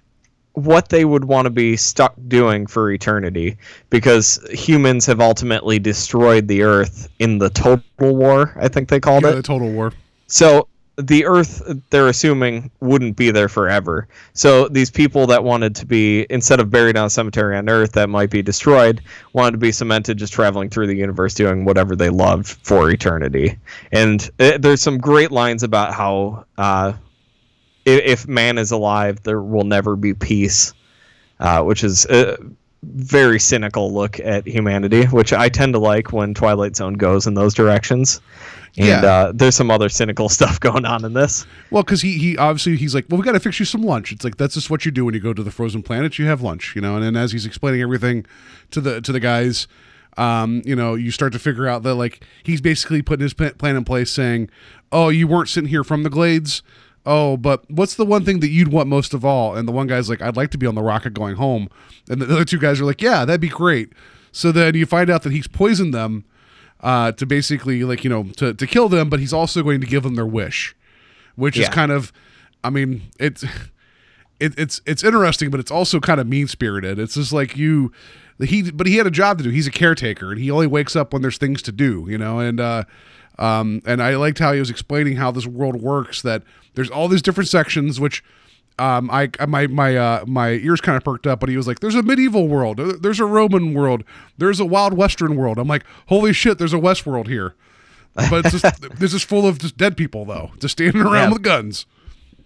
[0.56, 3.56] what they would want to be stuck doing for eternity
[3.90, 9.22] because humans have ultimately destroyed the earth in the total war i think they called
[9.22, 9.92] Yeah, it the total war.
[10.26, 10.66] so
[10.98, 14.08] the Earth, they're assuming, wouldn't be there forever.
[14.32, 17.92] So these people that wanted to be, instead of buried on a cemetery on Earth
[17.92, 19.02] that might be destroyed,
[19.34, 23.58] wanted to be cemented just traveling through the universe doing whatever they loved for eternity.
[23.92, 26.94] And uh there's some great lines about how uh,
[27.86, 30.74] i- if man is alive, there will never be peace,
[31.40, 32.36] uh, which is a
[32.82, 37.34] very cynical look at humanity, which I tend to like when Twilight Zone goes in
[37.34, 38.20] those directions.
[38.78, 39.00] And Yeah.
[39.10, 41.46] uh, there's some other cynical stuff going on in this.
[41.70, 44.12] Well, because he he obviously he's like, well, we got to fix you some lunch.
[44.12, 46.18] It's like that's just what you do when you go to the frozen planet.
[46.18, 46.94] You have lunch, you know.
[46.96, 48.26] And then as he's explaining everything
[48.72, 49.66] to the to the guys,
[50.18, 53.76] um, you know, you start to figure out that like he's basically putting his plan
[53.76, 54.50] in place, saying,
[54.92, 56.62] "Oh, you weren't sitting here from the Glades."
[57.06, 59.54] Oh, but what's the one thing that you'd want most of all?
[59.54, 61.68] And the one guy's like, I'd like to be on the rocket going home.
[62.10, 63.92] And the other two guys are like, Yeah, that'd be great.
[64.32, 66.24] So then you find out that he's poisoned them
[66.80, 69.86] uh, to basically like you know to to kill them, but he's also going to
[69.86, 70.74] give them their wish
[71.36, 72.12] which is kind of
[72.64, 73.44] i mean it's
[74.40, 77.92] it, it's it's interesting but it's also kind of mean spirited it's just like you
[78.40, 80.96] he but he had a job to do he's a caretaker and he only wakes
[80.96, 82.84] up when there's things to do you know and uh
[83.38, 86.42] um and i liked how he was explaining how this world works that
[86.76, 88.22] there's all these different sections which
[88.78, 91.80] um, I my my uh, my ears kind of perked up, but he was like,
[91.80, 94.04] "There's a medieval world, there's a Roman world,
[94.38, 97.54] there's a wild Western world." I'm like, "Holy shit, there's a West world here,"
[98.14, 101.32] but it's just this is full of just dead people though, just standing around Yeah.
[101.32, 101.86] with guns.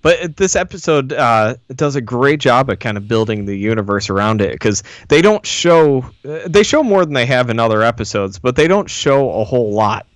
[0.02, 4.40] But this episode uh, does a great job at kind of building the universe around
[4.40, 8.38] it because they don't show uh, they show more than they have in other episodes,
[8.38, 10.06] but they don't show a whole lot.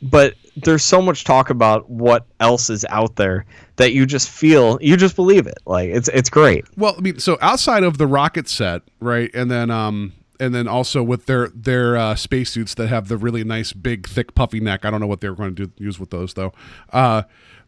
[0.00, 3.44] But there's so much talk about what else is out there
[3.76, 5.58] that you just feel you just believe it.
[5.66, 6.64] Like it's it's great.
[6.76, 10.68] Well, I mean, so outside of the rocket set, right, and then um, and then
[10.68, 14.84] also with their their uh, spacesuits that have the really nice big thick puffy neck.
[14.84, 16.52] I don't know what they were going to do use with those though.
[16.92, 17.22] Uh,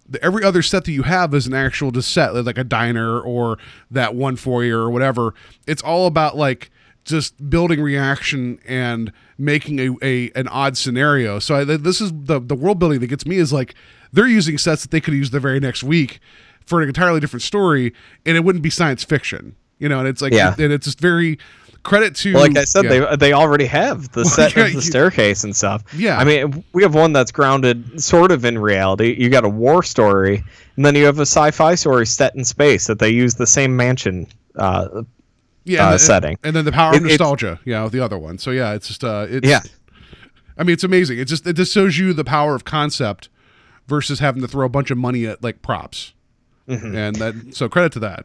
[0.07, 3.21] the, every other set that you have is an actual just set, like a diner
[3.21, 3.59] or
[3.91, 5.35] that one foyer or whatever.
[5.67, 6.71] It's all about like
[7.05, 11.39] just building reaction and making a, a an odd scenario.
[11.39, 13.75] So I, this is the the world building that gets me is like
[14.13, 16.21] they're using sets that they could use the very next week
[16.67, 17.93] for an entirely different story,
[18.25, 19.99] and it wouldn't be science fiction, you know.
[19.99, 20.55] And it's like, Yeah.
[20.59, 21.39] and it's just very
[21.83, 22.33] credit to.
[22.33, 23.07] Like I said, yeah.
[23.11, 25.83] they they already have the set yeah, of the you- staircase and stuff.
[25.95, 26.17] Yeah.
[26.19, 29.15] I mean, we have one that's grounded sort of in reality.
[29.19, 30.43] You got a war story,
[30.77, 33.77] and then you have a sci-fi story set in space that they use the same
[33.77, 34.27] mansion.
[34.57, 35.03] Uh,
[35.65, 36.39] yeah, uh, and, setting.
[36.43, 38.39] and then the power It- of nostalgia, yeah, with the other one.
[38.39, 39.61] So yeah, it's just uh, it's Yeah.
[40.57, 41.19] I mean, it's amazing.
[41.19, 43.29] It just it just shows you the power of concept
[43.89, 46.13] versus having to throw a bunch of money at like props,
[46.69, 46.95] Mm-hmm.
[46.97, 48.25] and that so credit to that.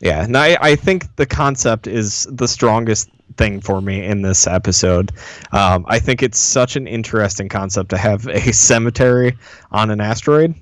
[0.00, 4.46] yeah, and I, I think the concept is the strongest thing for me in this
[4.46, 5.12] episode.
[5.52, 9.36] Um, I think it's such an interesting concept to have a cemetery
[9.70, 10.54] on an asteroid.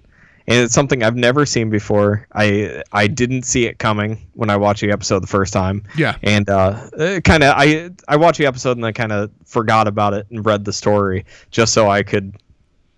[0.49, 2.27] And it's something I've never seen before.
[2.33, 5.85] I I didn't see it coming when I watched the episode the first time.
[5.95, 6.17] Yeah.
[6.23, 10.15] and uh, kind of I I watched the episode and I kind of forgot about
[10.15, 12.35] it and read the story just so I could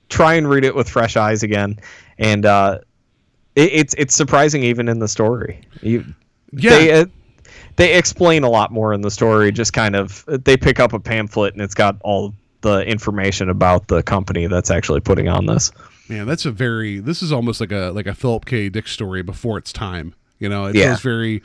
[0.08, 1.80] try and read it with fresh eyes again.
[2.18, 2.78] And uh,
[3.56, 5.60] it, it's it's surprising even in the story.
[5.82, 6.04] You,
[6.52, 7.06] Yeah, they uh,
[7.74, 9.50] they explain a lot more in the story.
[9.50, 13.88] Just kind of they pick up a pamphlet and it's got all the information about
[13.88, 15.72] the company that's actually putting on this.
[16.10, 16.98] Man, that's a very.
[16.98, 18.68] This is almost like a like a Philip K.
[18.68, 20.14] Dick story before its time.
[20.38, 20.86] You know, it Yeah.
[20.88, 21.42] feels very.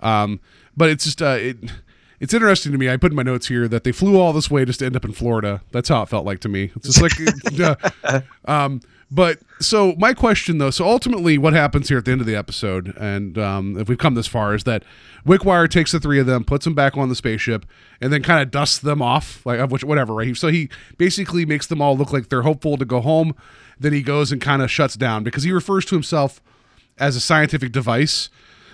[0.00, 0.38] Um,
[0.76, 1.56] but it's just uh, it.
[2.20, 2.88] It's interesting to me.
[2.88, 4.94] I put in my notes here that they flew all this way just to end
[4.94, 5.60] up in Florida.
[5.72, 6.70] That's how it felt like to me.
[6.76, 7.12] It's just like,
[8.04, 8.80] uh, um,
[9.14, 10.70] but so my question though.
[10.70, 13.98] So ultimately, what happens here at the end of the episode, and um, if we've
[13.98, 14.84] come this far, is that
[15.26, 17.66] Wickwire takes the three of them, puts them back on the spaceship,
[18.00, 20.14] and then kind of dusts them off, like of which whatever.
[20.14, 20.34] Right.
[20.34, 23.34] So he basically makes them all look like they're hopeful to go home.
[23.78, 26.40] Then he goes and kind of shuts down because he refers to himself
[26.96, 28.30] as a scientific device,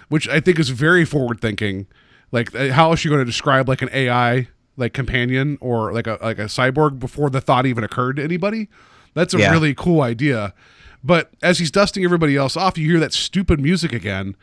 [0.09, 1.89] which I think is very forward thinking.
[2.31, 6.07] Like, uh, how is she going to describe like an AI like companion or like
[6.07, 8.69] a like a cyborg before the thought even occurred to anybody?
[9.15, 9.51] That's a Yeah.
[9.53, 10.55] really cool idea.
[11.05, 14.35] But as he's dusting everybody else off, you hear that stupid music again.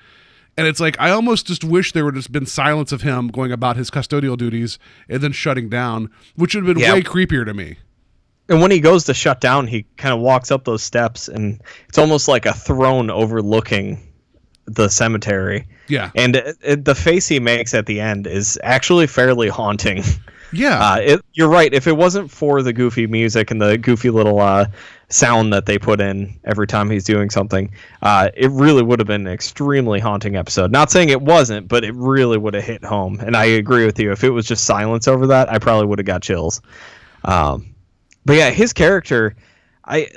[0.57, 3.51] And it's like I almost just wish there would have been silence of him going
[3.51, 6.93] about his custodial duties and then shutting down, which would have been Yeah.
[6.93, 7.77] way creepier to me.
[8.47, 11.59] And when he goes to shut down, he kind of walks up those steps, and
[11.89, 13.99] it's almost like a throne overlooking
[14.65, 15.67] the cemetery.
[15.87, 16.11] Yeah.
[16.15, 20.03] And it, it, the face he makes at the end is actually fairly haunting.
[20.51, 20.79] Yeah.
[20.79, 21.73] Uh, it, you're right.
[21.73, 24.67] If it wasn't for the goofy music and the goofy little uh,
[25.09, 27.71] sound that they put in every time he's doing something,
[28.01, 30.71] uh, it really would have been an extremely haunting episode.
[30.71, 33.19] Not saying it wasn't, but it really would have hit home.
[33.19, 34.11] And I agree with you.
[34.11, 36.61] If it was just silence over that, I probably would have got chills.
[37.23, 37.75] Um,
[38.25, 39.35] but yeah, his character,
[39.83, 40.09] I.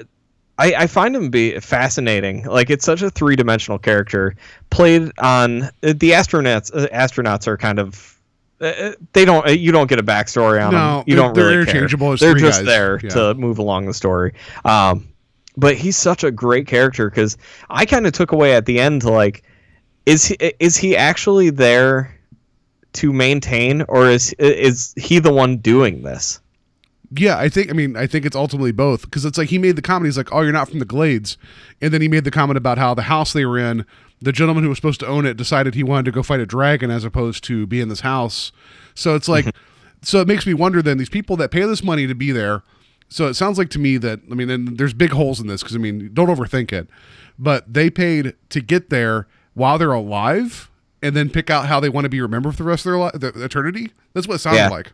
[0.61, 2.43] I, I find him be fascinating.
[2.43, 4.35] Like it's such a three dimensional character.
[4.71, 6.75] Played on uh, the astronauts.
[6.75, 8.18] Uh, astronauts are kind of
[8.59, 11.05] they don't uh, you don't get a backstory on No, them.
[11.07, 12.15] You they're- don't they're really interchangeable care.
[12.15, 12.67] as They're just guys.
[12.67, 13.09] there Yeah.
[13.11, 14.35] to move along the story.
[14.65, 15.09] Um,
[15.57, 17.37] but he's such a great character because
[17.71, 19.43] I kind of took away at the end like,
[20.07, 22.15] is he is he actually there
[22.95, 26.41] to maintain or is is he the one doing this?
[27.11, 27.71] Yeah, I think.
[27.71, 30.07] I mean, I think it's ultimately both because it's like he made the comment.
[30.07, 31.39] He's like, "Oh, you're not from the Glades,"
[31.81, 33.87] and then he made the comment about how the house they were in,
[34.21, 36.47] the gentleman who was supposed to own it decided he wanted to go fight a
[36.47, 38.53] dragon as opposed to be in this house.
[38.95, 39.47] So it's like,
[40.03, 40.83] so it makes me wonder.
[40.83, 42.63] Then these people that pay this money to be there.
[43.11, 45.63] So it sounds like to me that I mean, and there's big holes in this
[45.63, 46.89] because I mean, don't overthink it,
[47.39, 50.71] but they paid to get there while they're alive,
[51.03, 52.99] and then pick out how they want to be remembered for the rest of their
[52.99, 53.91] life, the eternity.
[54.13, 54.69] That's what it sounded Yeah.
[54.69, 54.93] like.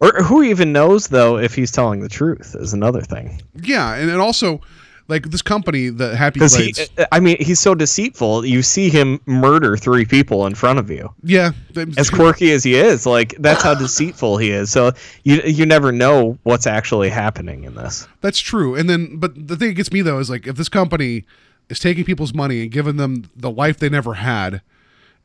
[0.00, 3.40] Or who even knows though if he's telling the truth is another thing.
[3.62, 4.60] Yeah, and, and also
[5.08, 6.74] like this company, the Happy Because he,
[7.10, 8.46] I mean, he's so deceitful.
[8.46, 11.12] You see him murder three people in front of you.
[11.22, 11.52] yeah,
[11.96, 14.70] As quirky as he is, like that's how deceitful he is.
[14.70, 14.92] So
[15.24, 18.06] you you never know what's actually happening in this.
[18.20, 18.74] that's true.
[18.74, 21.24] And then, but the thing that gets me though is like if this company
[21.68, 24.62] is taking people's money and giving them the life they never had,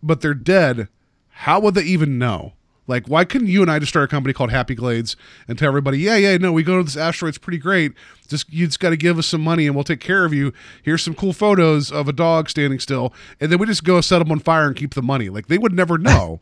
[0.04, 0.88] but they're dead,
[1.30, 2.54] how would they even know?
[2.88, 5.16] Like, why couldn't you and I just start a company called Happy Glades
[5.48, 7.92] and tell everybody, yeah, yeah, no, we go to this asteroid, it's pretty great.
[8.28, 10.54] Just you just got to give us some money and we'll take care of you.
[10.84, 14.20] Here's some cool photos of a dog standing still, and then we just go set
[14.20, 15.30] them on fire and keep the money.
[15.30, 16.40] Like they would never know,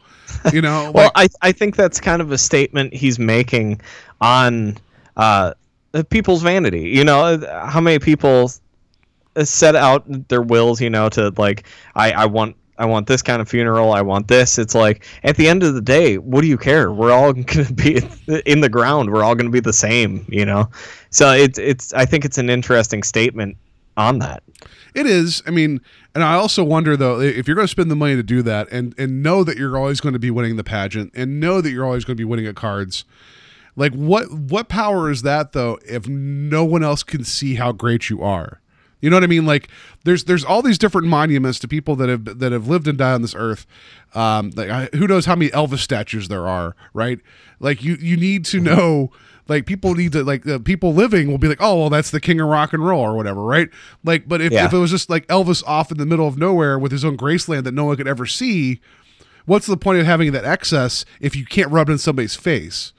[0.51, 0.91] you know.
[0.93, 3.81] Well, like, I I think that's kind of a statement he's making
[4.19, 4.77] on
[5.15, 5.53] uh,
[6.09, 6.89] people's vanity.
[6.89, 8.51] You know, how many people
[9.43, 13.41] set out their wills, you know, to like I I want I want this kind
[13.41, 13.93] of funeral.
[13.93, 14.57] I want this.
[14.57, 16.91] It's like at the end of the day, what do you care?
[16.91, 18.01] We're all going to be
[18.45, 19.11] in the ground.
[19.11, 20.69] We're all going to be the same, you know.
[21.09, 23.57] So it's it's I think it's an interesting statement
[23.97, 24.43] on that.
[24.93, 25.43] It is.
[25.45, 25.81] I mean,
[26.13, 28.67] and I also wonder though if you're going to spend the money to do that,
[28.71, 31.71] and and know that you're always going to be winning the pageant, and know that
[31.71, 33.05] you're always going to be winning at cards.
[33.75, 35.79] Like what what power is that though?
[35.85, 38.61] If no one else can see how great you are,
[39.01, 39.45] you know what I mean?
[39.45, 39.67] Like
[40.03, 43.13] there's there's all these different monuments to people that have that have lived and died
[43.15, 43.65] on this earth.
[44.13, 47.19] Um, like I, who knows how many Elvis statues there are, right?
[47.59, 49.11] Like you you need to know.
[49.47, 52.19] Like people need to like uh, people living will be like, oh well, that's the
[52.19, 53.69] king of rock and roll or whatever, right?
[54.03, 54.65] Like, but if, Yeah.
[54.65, 57.15] if it was just like Elvis off in the middle of nowhere with his own
[57.15, 58.79] Graceland that no one could ever see,
[59.45, 62.91] what's the point of having that excess if you can't rub it in somebody's face?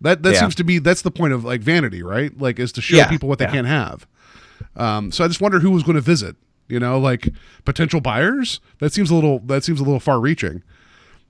[0.00, 0.40] That that Yeah.
[0.40, 2.32] seems to be that's the point of like vanity, right?
[2.40, 3.50] Like is to show Yeah, people what they yeah.
[3.52, 4.06] can't have.
[4.76, 6.36] Um, so I just wonder who was going to visit.
[6.68, 7.28] You know, like
[7.64, 8.60] potential buyers.
[8.78, 10.62] That seems a little that seems a little far reaching.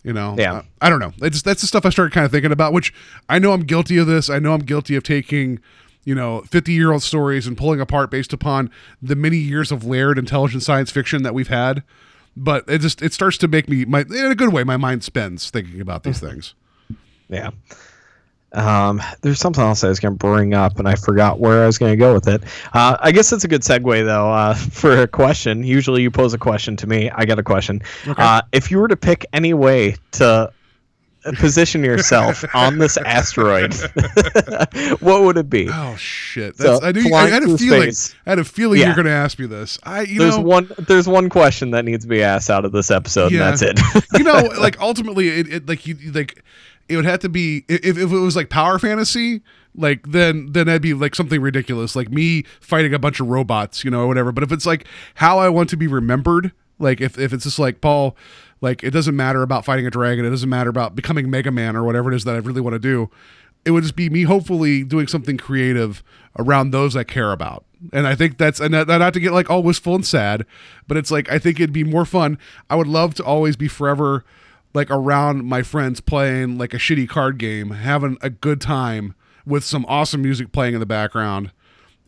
[0.05, 0.55] You know, Yeah.
[0.55, 1.12] Uh, I don't know.
[1.22, 2.72] It's that's the stuff I started kind of thinking about.
[2.72, 2.93] Which
[3.28, 4.28] I know I'm guilty of this.
[4.30, 5.61] I know I'm guilty of taking,
[6.05, 8.70] you know, 50 year old stories and pulling apart based upon
[9.01, 11.83] the many years of layered intelligent science fiction that we've had.
[12.37, 14.64] But it just it starts to make me my in a good way.
[14.64, 16.55] My mind spins thinking about these things.
[17.28, 17.51] Yeah.
[18.55, 21.66] Um, there's something else I was going to bring up, and I forgot where I
[21.66, 22.42] was going to go with it.
[22.72, 25.64] Uh, I guess that's a good segue, though, uh, for a question.
[25.64, 27.11] Usually you pose a question to me.
[27.11, 27.82] I got a question.
[28.07, 30.53] Uh, if you were to pick any way to
[31.38, 33.72] position yourself on this asteroid,
[35.00, 35.68] what would it be?
[35.70, 36.57] Oh shit!
[36.57, 37.82] So, I, knew, I had a feeling.
[37.82, 38.14] space.
[38.26, 38.86] I had a feeling Yeah.
[38.86, 39.78] you're going to ask me this.
[39.84, 40.70] I you There's know one.
[40.78, 43.48] There's one question that needs to be asked out of this episode, Yeah.
[43.48, 44.05] and that's it.
[44.18, 46.42] you know, like ultimately, it, it like you like
[46.89, 49.43] it would have to be if, if it was like power fantasy,
[49.74, 53.85] like then then that'd be like something ridiculous, like me fighting a bunch of robots,
[53.85, 54.33] you know, or whatever.
[54.33, 57.59] But if it's like how I want to be remembered, like if if it's just
[57.59, 58.16] like Paul,
[58.61, 61.76] like it doesn't matter about fighting a dragon, it doesn't matter about becoming Mega Man
[61.76, 63.11] or whatever it is that I really want to do.
[63.64, 66.03] it would just be me hopefully doing something creative
[66.39, 67.64] around those I care about.
[67.93, 70.47] And I think that's and not, not to get like all wistful and sad,
[70.87, 72.39] but it's like I think it'd be more fun.
[72.70, 74.24] I would love to always be forever
[74.74, 79.14] like around my friends playing like a shitty card game, having a good time
[79.44, 81.52] with some awesome music playing in the background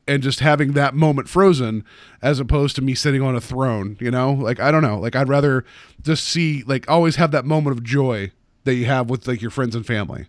[0.06, 1.84] and just having that moment frozen
[2.22, 4.32] as opposed to me sitting on a throne, you know?
[4.32, 4.98] Like I don't know.
[4.98, 5.64] Like I'd rather
[6.02, 8.32] just see like always have that moment of joy
[8.64, 10.26] that you have with like your friends and family.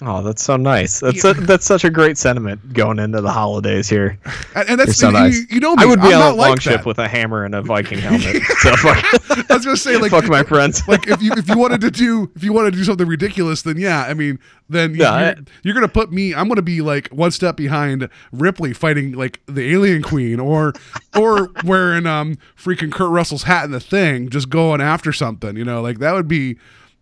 [0.00, 1.00] Oh, that's so nice.
[1.00, 4.16] That's a, that's such a great sentiment going into the holidays here.
[4.54, 5.46] And, and that's You're so you, nice.
[5.50, 5.82] you know me.
[5.82, 6.86] I would be I'm on not a like longship that.
[6.86, 8.42] with a hammer and a Viking helmet.
[8.60, 9.04] so fuck,
[9.50, 10.86] I was gonna say like fuck my friends.
[10.86, 13.62] like if you if you wanted to do if you wanted to do something ridiculous,
[13.62, 14.38] then yeah, I mean,
[14.68, 16.32] then you, Yeah, you're, I- you're gonna put me.
[16.32, 20.74] I'm gonna be like one step behind Ripley fighting like the Alien Queen, or
[21.16, 25.56] or wearing um freaking Kurt Russell's hat in the thing, just going after something.
[25.56, 26.56] You know, like that would be,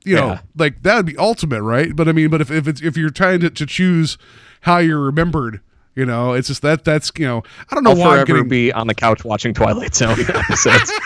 [0.06, 0.40] you know, Yeah.
[0.56, 1.94] like that would be ultimate, right?
[1.94, 4.16] But I mean, but if if it's if you're trying to, to choose
[4.62, 5.60] how you're remembered.
[5.94, 8.26] You know, it's just that that's you know I don't know I'll why I'm forever
[8.26, 10.92] getting be on the couch watching Twilight Zone episodes.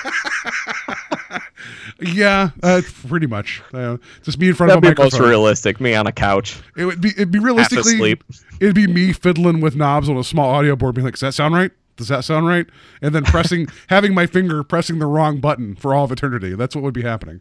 [2.00, 5.80] yeah uh, pretty much uh, just me in front That'd of a be most realistic.
[5.80, 6.60] Me on a couch.
[6.76, 8.16] It would be it'd be realistically
[8.60, 11.34] it'd be me fiddling with knobs on a small audio board, being like, "Does that
[11.34, 11.70] sound right?
[11.96, 12.66] Does that sound right?"
[13.02, 16.54] And then pressing, having my finger pressing the wrong button for all of eternity.
[16.54, 17.40] That's what would be happening.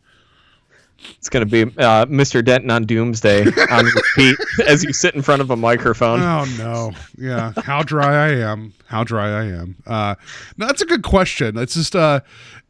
[1.18, 2.43] It's gonna be uh, Mr.
[2.43, 4.38] Denton on Doomsday on repeat
[4.68, 6.22] as you sit in front of a microphone.
[6.22, 7.54] Oh no, yeah.
[7.64, 8.74] How dry I am.
[8.88, 9.76] How dry I am.
[9.86, 10.16] Uh,
[10.58, 11.58] no, that's a good question.
[11.58, 12.22] It's just uh,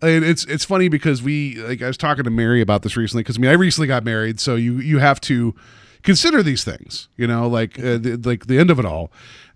[0.02, 3.24] it- it's it's funny because we like I was talking to Mary about this recently
[3.24, 5.54] because I mean I recently got married, so you you have to
[6.04, 7.08] consider these things.
[7.18, 9.12] You know, like uh, the, like the end of it all.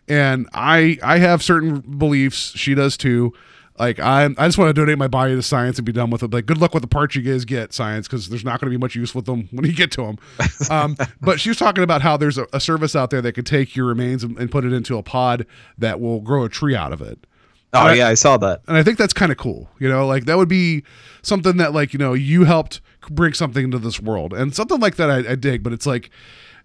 [0.07, 2.51] And I I have certain beliefs.
[2.57, 3.33] She does too.
[3.79, 6.21] Like I I just want to donate my body to science and be done with
[6.21, 6.31] it.
[6.31, 8.77] Like good luck with the parts you guys get science because there's not going to
[8.77, 10.17] be much use with them when you get to them.
[10.69, 13.45] Um, but she was talking about how there's a, a service out there that could
[13.45, 15.45] take your remains and, and put it into a pod
[15.77, 17.25] that will grow a tree out of it.
[17.73, 18.61] Oh I- yeah, I saw that.
[18.67, 19.69] And I think that's kind of cool.
[19.79, 20.83] You know, like that would be
[21.23, 24.31] something that like, you know, you helped bring something into this world.
[24.33, 26.09] And something like that I, I dig, but it's like,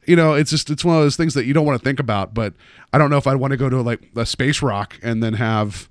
[0.07, 1.99] you know, it's just it's one of those things that you don't want to think
[1.99, 2.53] about, but
[2.93, 5.33] I don't know if I'd want to go to like a space rock and then
[5.35, 5.89] have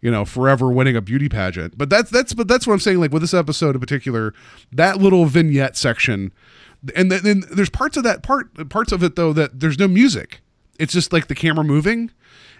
[0.00, 1.76] you know, forever winning a beauty pageant.
[1.76, 3.00] But that's that's but that's what I'm saying.
[3.00, 4.34] Like with this episode in particular,
[4.72, 6.32] that little vignette section,
[6.94, 10.40] and then, there's parts of that part parts of it though that there's no music.
[10.78, 12.10] It's just like the camera moving,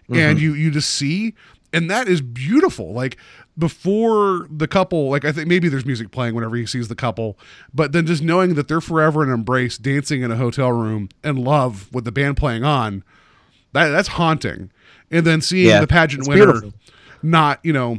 [0.09, 0.38] and mm-hmm.
[0.38, 1.34] you you just see,
[1.72, 2.93] and that is beautiful.
[2.93, 3.16] Like
[3.59, 7.38] before the couple, like I think maybe there's music playing whenever he sees the couple,
[7.72, 11.36] but then just knowing that they're forever in embrace, dancing in a hotel room in
[11.36, 13.03] love with the band playing on,
[13.72, 14.70] that that's haunting.
[15.11, 16.72] And then seeing Yeah, the pageant winner beautiful.
[17.22, 17.98] Not you know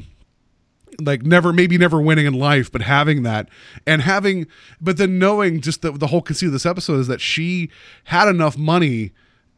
[1.00, 3.48] like never maybe never winning in life but having that
[3.88, 4.46] and having
[4.80, 7.70] but then knowing just the, the whole conceit of this episode is that she
[8.06, 9.12] had enough money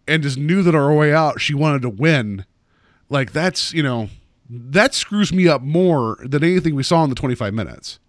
[0.08, 2.46] and just knew that her way out she wanted to win.
[3.10, 4.10] Like that's you know
[4.50, 8.00] that screws me up more than anything we saw in the 25 minutes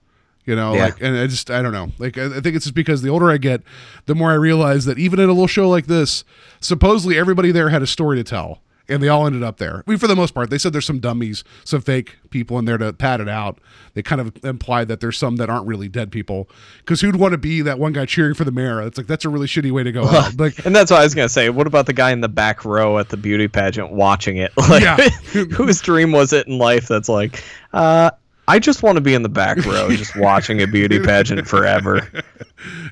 [0.44, 0.74] you know?
[0.74, 0.84] Yeah.
[0.86, 1.90] like and i just i don't know.
[1.98, 3.62] Like I, I think it's just because the older i get
[4.06, 6.24] the more i realize that even in a little show like this
[6.60, 9.90] supposedly everybody there had a story to tell and they all ended up there I
[9.90, 12.78] mean, for the most part they said there's some dummies some fake people in there
[12.78, 13.58] to pad it out
[13.94, 17.32] they kind of implied that there's some that aren't really dead people because who'd want
[17.32, 19.70] to be that one guy cheering for the mayor it's like that's a really shitty
[19.70, 21.50] way to go out like And that's what I was gonna say.
[21.50, 24.52] What about the guy in the back row at the beauty pageant watching it?
[24.68, 24.96] Like, Yeah.
[25.52, 26.88] whose dream was it in life?
[26.88, 28.10] That's like, uh,
[28.46, 32.08] I just want to be in the back row, just watching a beauty pageant forever.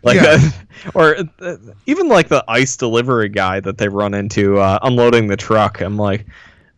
[0.03, 0.37] Like, Yeah.
[0.39, 5.29] uh, or uh, even like the ice delivery guy that they run into uh, unloading
[5.29, 5.81] the truck.
[5.81, 6.27] I'm like,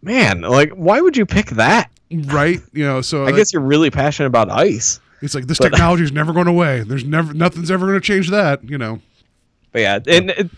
[0.03, 1.91] man, like, why would you pick that?
[2.27, 5.01] right you know so I guess you're really passionate about ice.
[5.23, 8.31] it's like this technology is never going away there's never nothing's ever going to change
[8.31, 9.01] that you know
[9.75, 10.51] But yeah, and it,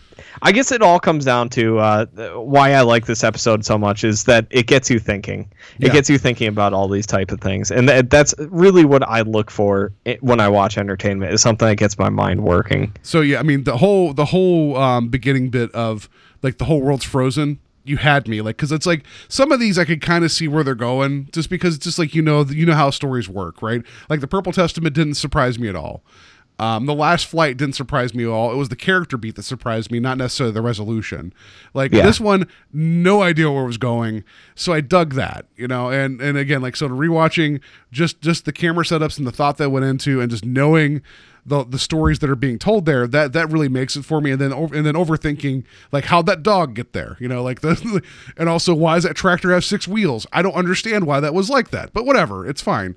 [0.43, 2.05] I guess it all comes down to uh,
[2.35, 5.51] why I like this episode so much is that it gets you thinking.
[5.79, 5.93] It Yeah.
[5.93, 9.21] gets you thinking about all these type of things, and th- that's really what I
[9.21, 9.91] look for
[10.21, 11.33] when I watch entertainment.
[11.33, 12.93] Is something that gets my mind working.
[13.01, 16.07] So yeah, I mean the whole the whole um, beginning bit of
[16.43, 17.57] like the whole world's frozen.
[17.83, 20.47] You had me like because it's like some of these I could kind of see
[20.47, 23.63] where they're going just because it's just like you know you know how stories work
[23.63, 26.03] right like the Purple Testament didn't surprise me at all.
[26.59, 28.51] Um, the last flight didn't surprise me at all.
[28.51, 31.31] It was the character beat that surprised me, not necessarily the resolution.
[31.75, 32.03] Like Yeah.
[32.03, 34.23] this one, no idea where it was going,
[34.55, 35.89] so I dug that, you know.
[35.91, 37.59] And and again, like so, rewatching
[37.91, 41.03] just just the camera setups and the thought that went into, and just knowing
[41.45, 44.31] the the stories that are being told there, that that really makes it for me.
[44.31, 47.61] And then over, and then overthinking like how'd that dog get there, you know, like
[47.61, 48.01] the
[48.35, 50.25] and also why does that tractor have six wheels?
[50.33, 52.95] I don't understand why that was like that, but whatever, it's fine.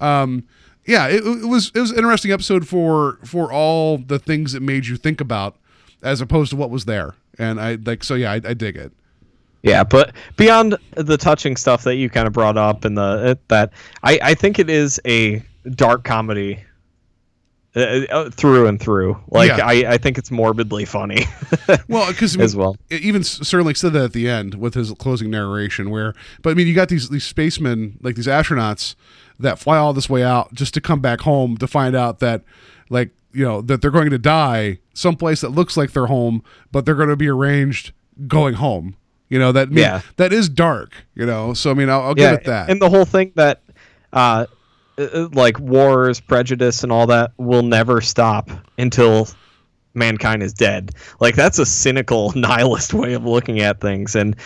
[0.00, 0.42] Um,
[0.86, 4.62] yeah, it, it was it was an interesting episode for for all the things it
[4.62, 5.56] made you think about
[6.02, 7.14] as opposed to what was there.
[7.38, 8.92] And I like so yeah, I, I dig it.
[9.62, 13.34] Yeah, but beyond the touching stuff that you kind of brought up and the uh,
[13.48, 13.72] that
[14.02, 15.42] I I think it is a
[15.74, 16.62] dark comedy
[17.76, 19.16] uh, uh, through and through.
[19.28, 19.66] Like Yeah.
[19.66, 21.26] I I think it's morbidly funny.
[21.88, 22.76] Well, because As well.
[22.90, 25.90] even certainly said that at the end with his closing narration.
[25.90, 28.94] Where, but I mean, you got these these spacemen, like these astronauts,
[29.38, 32.42] that fly all this way out just to come back home to find out that,
[32.88, 36.86] like, you know, that they're going to die someplace that looks like their home, but
[36.86, 37.92] they're going to be arranged
[38.26, 38.96] going home.
[39.28, 40.00] You know that Yeah.
[40.16, 40.92] that is dark.
[41.14, 42.70] You know, so I mean, I'll, I'll give it that.
[42.70, 43.60] And the whole thing that,
[44.12, 44.46] uh,
[44.98, 49.28] Uh, uh, like wars, prejudice, and all that will never stop until
[49.94, 50.92] mankind is dead.
[51.20, 54.36] Like that's a cynical, nihilist way of looking at things, and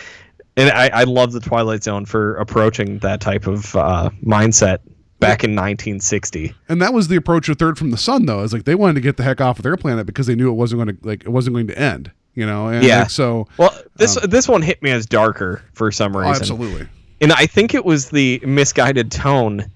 [0.57, 4.79] and I, I love the Twilight Zone for approaching that type of uh, mindset
[5.21, 6.55] back in 1960.
[6.69, 8.43] and that was the approach of Third from the Sun, though.
[8.43, 10.49] Is like they wanted to get the heck off of their planet because they knew
[10.51, 12.11] it wasn't going to like it wasn't going to end.
[12.35, 13.01] You know, and Yeah.
[13.01, 16.37] like, so Well, this um, this one hit me as darker for some oh, reason.
[16.37, 16.89] absolutely.
[17.21, 19.71] and I think it was the misguided tone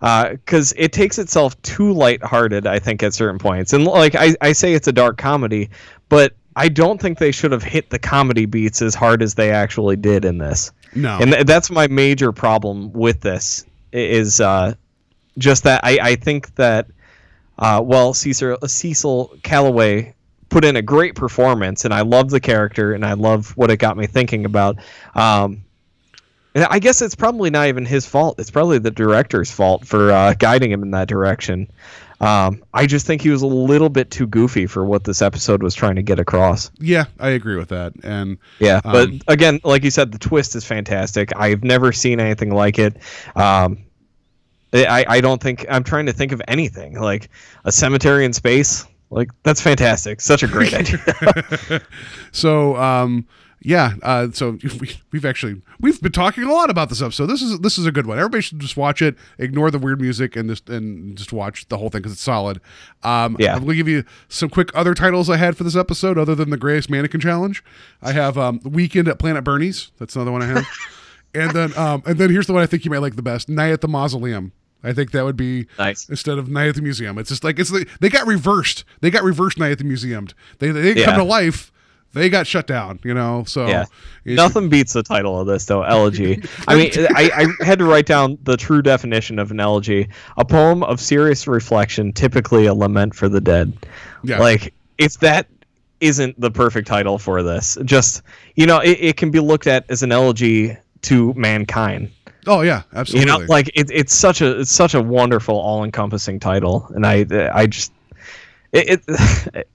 [0.00, 2.66] because it takes itself too lighthearted.
[2.66, 5.70] I think at certain points, and like I, I say, it's a dark comedy,
[6.08, 9.50] but I don't think they should have hit the comedy beats as hard as they
[9.50, 10.72] actually did in this.
[10.94, 11.18] No.
[11.20, 14.74] and th- that's my major problem with this is uh,
[15.36, 16.88] just that I, I think that
[17.58, 20.14] uh, well Cecil Cecil Kellaway
[20.48, 23.76] put in a great performance, and I love the character, and I love what it
[23.76, 24.76] got me thinking about.
[25.14, 25.62] Um,
[26.54, 28.38] and I guess it's probably not even his fault.
[28.38, 31.70] It's probably the director's fault for uh, guiding him in that direction.
[32.20, 35.62] Um, I just think he was a little bit too goofy for what this episode
[35.62, 36.70] was trying to get across.
[36.80, 37.92] Yeah, I agree with that.
[38.02, 41.30] And Yeah, but Um, again, like you said, the twist is fantastic.
[41.36, 42.96] I've never seen anything like it.
[43.36, 43.84] Um,
[44.72, 47.30] I, I don't think I'm trying to think of anything like
[47.64, 48.84] a cemetery in space.
[49.10, 50.20] Like that's fantastic.
[50.20, 50.74] Such a great
[51.70, 51.80] idea.
[52.32, 53.26] so, um,
[53.60, 54.50] yeah, uh, so
[54.80, 57.26] we, we've actually we've been talking a lot about this episode.
[57.26, 58.18] This is this is a good one.
[58.18, 61.78] Everybody should just watch it, ignore the weird music, and just and just watch the
[61.78, 62.60] whole thing because it's solid.
[63.02, 63.54] Um, Yeah.
[63.54, 66.50] I'm gonna give you some quick other titles I had for this episode, other than
[66.50, 67.62] the Greatest Mannequin Challenge.
[68.02, 69.90] I have um, Weekend at Planet Bernie's.
[69.98, 70.66] That's another one I have.
[71.34, 73.48] and then um, and then here's the one I think you might like the best:
[73.48, 74.52] Night at the Mausoleum.
[74.84, 76.08] I think that would be Nice.
[76.08, 77.18] instead of Night at the Museum.
[77.18, 78.84] It's just like it's the, they got reversed.
[79.00, 80.28] They got reversed Night at the Museum.
[80.60, 81.72] They they didn't come to life.
[82.18, 82.98] They got shut down.
[83.04, 83.44] You know.
[83.46, 83.86] So yeah,
[84.24, 85.82] nothing beats the title of this though.
[85.82, 86.42] Elegy.
[86.68, 90.44] I mean, I, I had to write down the true definition of an elegy: a
[90.44, 93.72] poem of serious reflection, typically a lament for the dead.
[94.22, 94.38] Yeah.
[94.38, 95.46] Like if that
[96.00, 98.22] isn't the perfect title for this, just
[98.54, 102.10] you know, it, it can be looked at as an elegy to mankind.
[102.46, 103.30] Oh yeah, absolutely.
[103.30, 107.06] You know, like it, it's such a it's such a wonderful, all encompassing title, and
[107.06, 107.92] I I just
[108.72, 109.02] it.
[109.54, 109.68] it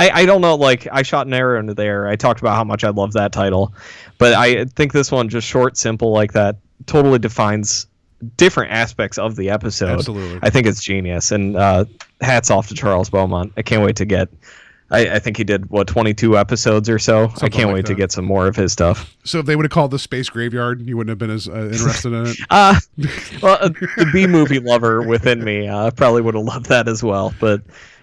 [0.00, 2.08] I, I don't know, like I shot an arrow into there.
[2.08, 3.74] I talked about how much I love that title,
[4.16, 7.86] but I think this one just short, simple like that totally defines
[8.38, 9.90] different aspects of the episode.
[9.90, 10.38] Absolutely.
[10.42, 11.84] I think it's genius, and uh,
[12.22, 13.52] hats off to Charles Beaumont.
[13.58, 14.30] I can't wait to get.
[14.90, 17.30] I, I think he did what 22 episodes or so.
[17.42, 19.14] I can't like wait to get some more of his stuff.
[19.22, 21.68] so if they would have called the Space Graveyard, you wouldn't have been as uh,
[21.70, 22.36] interested in it.
[22.50, 22.80] Uh,
[23.42, 27.04] well, uh, the B movie lover within me uh, probably would have loved that as
[27.04, 27.60] well, but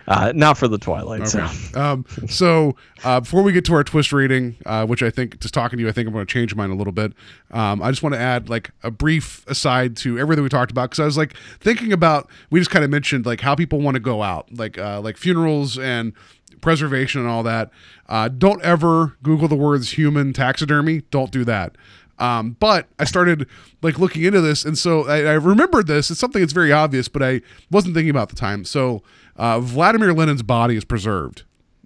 [0.07, 1.49] uh, not for the Twilight Zone.
[1.77, 5.53] Um, so uh, before we get to our twist rating, uh, which I think just
[5.53, 7.13] talking to you, I think I'm going to change mine a little bit.
[7.51, 10.89] Um, I just want to add like a brief aside to everything we talked about
[10.89, 13.95] because I was like thinking about we just kind of mentioned like how people want
[13.95, 16.13] to go out, like uh, like funerals and
[16.61, 17.69] preservation and all that.
[18.07, 21.01] Uh, don't ever Google the words human taxidermy.
[21.11, 21.75] Don't do that.
[22.19, 23.47] Um, but I started
[23.83, 26.09] like looking into this, and so I, I remembered this.
[26.09, 28.65] It's something that's very obvious, but I wasn't thinking about the time.
[28.65, 29.03] So
[29.37, 31.43] uh, Vladimir Lenin's body is preserved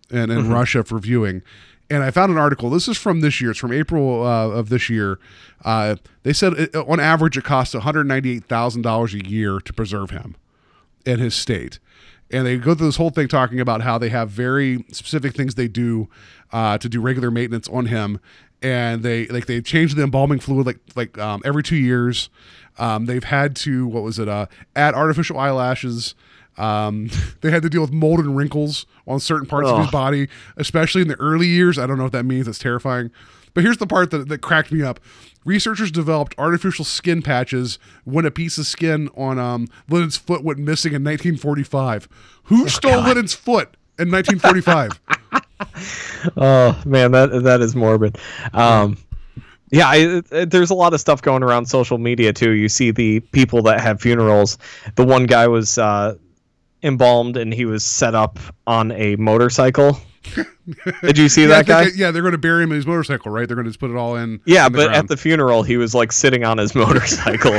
[0.09, 1.41] in, in Russia for viewing.
[1.89, 2.69] And I found an article.
[2.69, 3.51] This is from this year.
[3.51, 5.19] It's from April uh, of this year.
[5.65, 9.59] Uh, they said it, on average it costs one hundred ninety-eight thousand dollars a year
[9.59, 10.37] to preserve him
[11.05, 11.79] in his state.
[12.31, 15.55] And they go through this whole thing talking about how they have very specific things
[15.55, 16.07] they do
[16.53, 18.21] uh, to do regular maintenance on him,
[18.61, 22.29] and they like they change the embalming fluid like like um, every two years.
[22.79, 24.29] Um, they've had to what was it?
[24.29, 24.45] Uh,
[24.77, 26.15] add artificial eyelashes.
[26.57, 27.09] Um,
[27.41, 30.27] they had to deal with mold and wrinkles on certain parts of his body,
[30.57, 31.77] especially in the early years.
[31.79, 32.47] I don't know what that means.
[32.47, 33.11] It's terrifying.
[33.53, 34.99] But here's the part that, that cracked me up.
[35.43, 40.59] Researchers developed artificial skin patches when a piece of skin on um, Lenin's foot went
[40.59, 42.07] missing in 1945.
[42.43, 44.99] Who stole Lenin's foot in 1945?
[46.37, 48.17] Oh man, that that is morbid.
[48.53, 48.97] Um,
[49.71, 52.51] yeah, I, I- there's a lot of stuff going around social media too.
[52.51, 54.57] You see the people that have funerals.
[54.95, 56.15] The one guy was uh,
[56.83, 59.99] embalmed and he was set up on a motorcycle
[61.01, 61.87] Did you see Yeah, that guy?
[61.95, 63.47] yeah, they're going to bury him in his motorcycle, right?
[63.47, 64.39] They're going to just put it all in.
[64.45, 64.95] Yeah, in but ground.
[64.95, 67.57] at the funeral, he was like sitting on his motorcycle,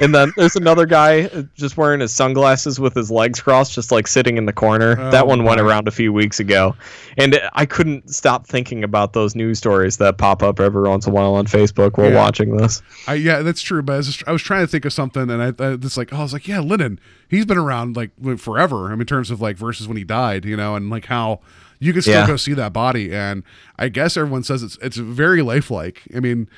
[0.00, 3.90] and then there's another guy uh, just wearing his sunglasses with his legs crossed, just
[3.90, 4.96] like sitting in the corner.
[4.98, 6.76] Oh, that one went around a few weeks ago,
[7.18, 11.12] and I couldn't stop thinking about those news stories that pop up every once in
[11.12, 12.16] a while on Facebook while Yeah.
[12.16, 12.80] watching this.
[13.08, 13.82] I, yeah, that's true.
[13.82, 15.96] But I was, just, I was trying to think of something, and I, I just
[15.96, 18.86] like, oh, I was like, yeah, Lenin, he's been around like forever.
[18.86, 21.40] I mean, in terms of like versus when he died, you know, and like how
[21.78, 22.26] you can still Yeah.
[22.26, 23.42] go see that body, and
[23.78, 26.02] I guess everyone says it's it's very lifelike.
[26.14, 26.48] I mean,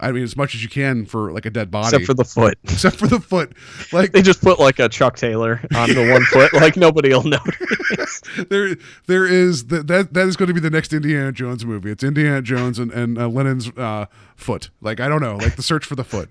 [0.00, 2.24] I mean, as much as you can for like a dead body, Except for the
[2.24, 2.58] foot.
[2.64, 3.52] except for the foot.
[3.92, 7.22] Like They just put like a Chuck Taylor on the one foot, like nobody will
[7.22, 8.20] notice.
[8.48, 11.90] there, there is that that that is going to be the next Indiana Jones movie.
[11.92, 14.06] It's Indiana Jones and and uh, Lenin's uh,
[14.36, 14.70] foot.
[14.80, 16.28] Like I don't know, like the search for the foot.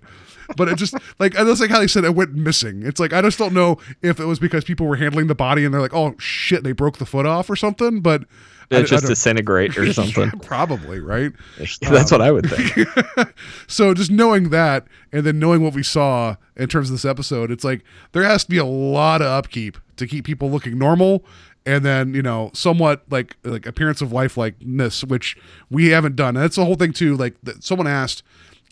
[0.57, 2.83] But it just like I just like how they said it went missing.
[2.83, 5.65] It's like I just don't know if it was because people were handling the body
[5.65, 8.01] and they're like, oh shit, they broke the foot off or something.
[8.01, 8.23] But
[8.69, 10.31] It I just disintegrate or something.
[10.41, 11.31] probably right.
[11.57, 12.87] That's what um, I would think.
[13.67, 17.51] So just knowing that and then knowing what we saw in terms of this episode,
[17.51, 21.23] it's like there has to be a lot of upkeep to keep people looking normal
[21.65, 25.37] and then, you know, somewhat like like appearance of lifelikeness, which
[25.69, 26.35] we haven't done.
[26.35, 27.15] And that's the whole thing too.
[27.15, 28.21] Like someone asked,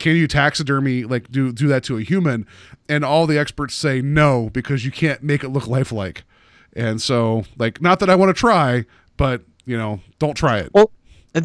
[0.02, 2.46] can you taxidermy like do do that to a human?
[2.90, 6.24] And all the experts say no because you can't make it look lifelike.
[6.76, 8.86] And so like not that I want to try,
[9.18, 10.72] but you know, don't try it.
[10.74, 10.92] Well,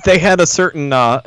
[0.05, 1.21] they had a certain uh,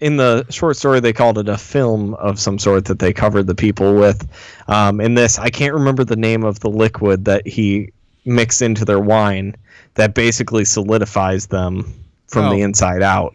[0.00, 3.46] in the short story they called it a film of some sort that they covered
[3.46, 4.26] the people with.
[4.68, 7.92] Um, in this, I can't remember the name of the liquid that he
[8.24, 9.54] mixed into their wine
[9.94, 11.92] that basically solidifies them
[12.28, 12.50] from Oh.
[12.50, 13.34] the inside out.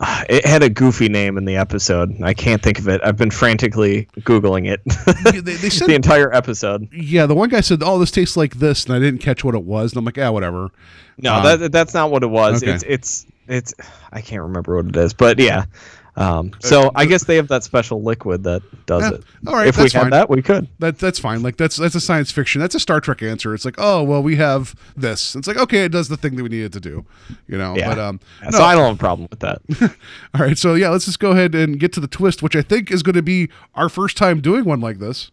[0.00, 2.20] Uh, It had a goofy name in the episode.
[2.22, 3.00] I can't think of it.
[3.04, 4.80] I've been frantically googling it
[5.34, 6.88] they, they said the entire episode.
[6.92, 9.54] Yeah, the one guy said, "Oh, this tastes like this," and I didn't catch what
[9.54, 9.92] it was.
[9.92, 10.70] And I'm like, "Yeah, whatever."
[11.18, 12.62] No, Um, that that's not what it was.
[12.62, 12.72] okay.
[12.72, 13.74] It's it's it's
[14.12, 15.64] I can't remember what it is, but yeah.
[16.16, 19.24] Um, so I guess they have that special liquid that does Yeah, it.
[19.46, 20.10] all right, if we had fine.
[20.10, 20.68] that, we could.
[20.80, 21.42] That that's fine.
[21.42, 22.60] Like that's that's a science fiction.
[22.60, 23.54] That's a Star Trek answer.
[23.54, 25.36] It's like, oh, well, we have this.
[25.36, 27.06] It's like, okay, it does the thing that we needed to do.
[27.46, 27.76] You know.
[27.76, 27.88] Yeah.
[27.88, 28.58] But um, Yeah, no.
[28.58, 29.62] So I don't have a problem with that.
[30.34, 30.58] all right.
[30.58, 33.02] So yeah, let's just go ahead and get to the twist, which I think is
[33.02, 35.30] going to be our first time doing one like this.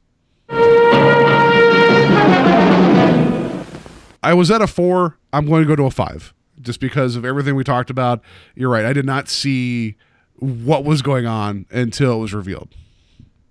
[4.23, 5.17] I was at a four.
[5.31, 8.21] I'm going to go to a five, just because of everything we talked about.
[8.55, 8.85] You're right.
[8.85, 9.95] I did not see
[10.39, 12.69] what was going on until it was revealed.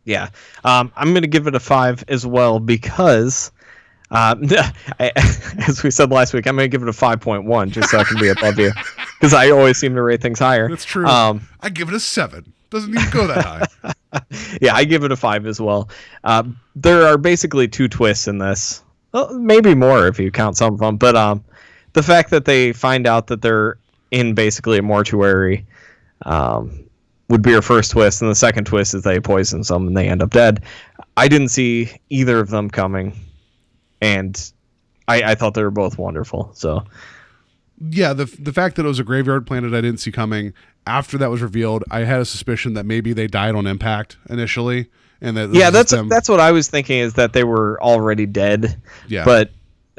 [0.04, 0.28] yeah,
[0.64, 3.50] um, I'm going to give it a five as well because,
[4.10, 4.44] um,
[5.00, 5.12] I,
[5.66, 7.90] as we said last week, I'm going to give it a five point one just
[7.90, 8.70] so I can be above you
[9.20, 10.68] because I always seem to rate things higher.
[10.68, 11.06] That's true.
[11.06, 12.52] Um, I give it a seven.
[12.70, 13.44] Doesn't even go that
[13.82, 13.92] high.
[14.60, 15.88] yeah, I give it a five as well.
[16.24, 16.42] Uh,
[16.74, 18.82] there are basically two twists in this,
[19.12, 20.96] well, maybe more if you count some of them.
[20.96, 21.44] But um,
[21.92, 23.78] the fact that they find out that they're
[24.10, 25.64] in basically a mortuary
[26.24, 26.84] um,
[27.28, 30.08] would be your first twist, and the second twist is they poison some and they
[30.08, 30.62] end up dead.
[31.16, 33.18] I didn't see either of them coming,
[34.00, 34.52] and
[35.08, 36.50] I, I thought they were both wonderful.
[36.54, 36.84] So
[37.90, 40.52] yeah, the the fact that it was a graveyard planet I didn't see coming.
[40.86, 44.88] After that was revealed, I had a suspicion that maybe they died on impact initially,
[45.20, 48.24] and that yeah, that's them- that's what I was thinking is that they were already
[48.26, 48.80] dead.
[49.08, 49.24] Yeah.
[49.24, 49.50] But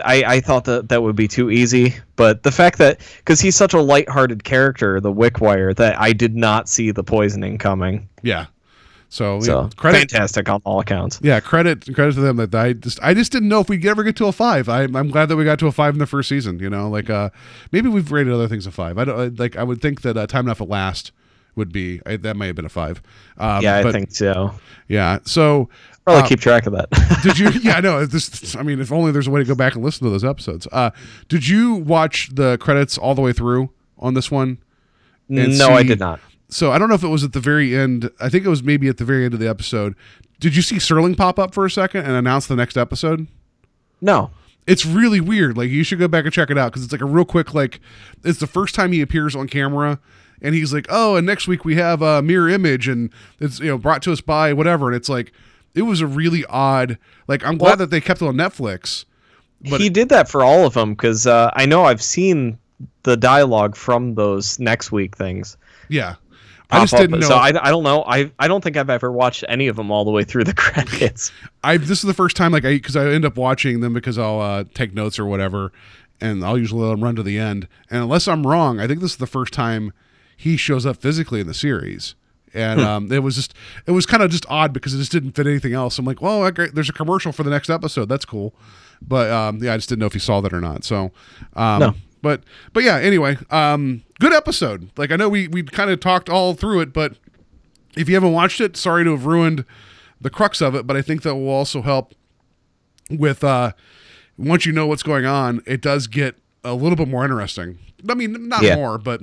[0.06, 1.96] I, I thought that that would be too easy.
[2.16, 6.36] But the fact that because he's such a light-hearted character, the Wickwire, that I did
[6.36, 8.08] not see the poisoning coming.
[8.22, 8.48] yeah.
[9.10, 10.12] So, So yeah, credit.
[10.12, 11.22] fantastic on all accounts.
[11.24, 14.04] Yeah, credit credit to them that I just I just didn't know if we'd ever
[14.04, 14.68] get to a five.
[14.68, 16.60] I, I'm glad that we got to a five in the first season.
[16.60, 17.30] You know, like uh
[17.72, 18.98] maybe we've rated other things a five.
[18.98, 19.56] I don't like.
[19.56, 21.14] I would think that uh, time enough at last
[21.56, 23.02] would be I, that may have been a five.
[23.38, 24.54] Um, Yeah, I but, think so.
[24.90, 25.20] yeah.
[25.24, 25.70] So
[26.08, 26.90] Probably uh, keep track of that.
[27.22, 27.50] did you?
[27.50, 28.06] Yeah, I know.
[28.06, 30.24] This, I mean, if only there's a way to go back and listen to those
[30.24, 30.66] episodes.
[30.72, 30.92] Uh,
[31.28, 34.60] did you watch the credits all the way through on this one?
[35.28, 36.22] no, I did not.
[36.48, 38.10] So I don't know if it was at the very end.
[38.22, 39.96] I think it was maybe at the very end of the episode.
[40.40, 43.28] Did you see Serling pop up for a second and announce the next episode?
[44.00, 44.32] No.
[44.66, 45.58] It's really weird.
[45.58, 47.54] Like you should go back and check it out because it's like a real quick.
[47.54, 47.82] Like
[48.24, 50.00] it's the first time he appears on camera,
[50.42, 53.68] and he's like, "Oh, and next week we have a mirror image, and it's you
[53.68, 55.34] know brought to us by whatever." And it's like
[55.76, 56.98] it was a really odd.
[57.28, 59.06] Like I'm glad Well- that they kept it on Netflix.
[59.70, 62.60] But- he did that for all of them because uh, I know I've seen
[63.04, 65.58] the dialogue from those next week things.
[65.90, 66.16] Yeah,
[66.70, 67.28] I just didn't know.
[67.28, 68.04] So I, I don't know.
[68.06, 70.54] I I don't think I've ever watched any of them all the way through the
[70.56, 71.32] credits.
[71.64, 74.18] I this is the first time like I because I end up watching them because
[74.18, 75.72] I'll uh, take notes or whatever,
[76.22, 77.68] and I'll usually let them run to the end.
[77.90, 79.92] And unless I'm wrong, I think this is the first time
[80.36, 82.14] he shows up physically in the series.
[82.58, 83.54] And um, it was just
[83.86, 85.98] it was kind of just odd because it just didn't fit anything else.
[86.00, 88.10] I'm like, well, okay, there's a commercial for the next episode.
[88.10, 88.54] That's cool,
[89.02, 90.84] but um, yeah, I just didn't know if you saw that or not.
[90.84, 91.12] So,
[91.56, 91.94] um, No.
[92.22, 92.44] but
[92.74, 92.98] but yeah.
[92.98, 94.90] Anyway, um, good episode.
[94.98, 97.14] Like I know we we kind of talked all through it, but
[97.96, 99.64] if you haven't watched it, sorry to have ruined
[100.20, 100.88] the crux of it.
[100.88, 102.14] But I think that will also help
[103.10, 103.72] with uh
[104.38, 107.80] once you know what's going on, it does get a little bit more interesting.
[108.10, 108.76] I mean, not Yeah.
[108.76, 109.22] more, but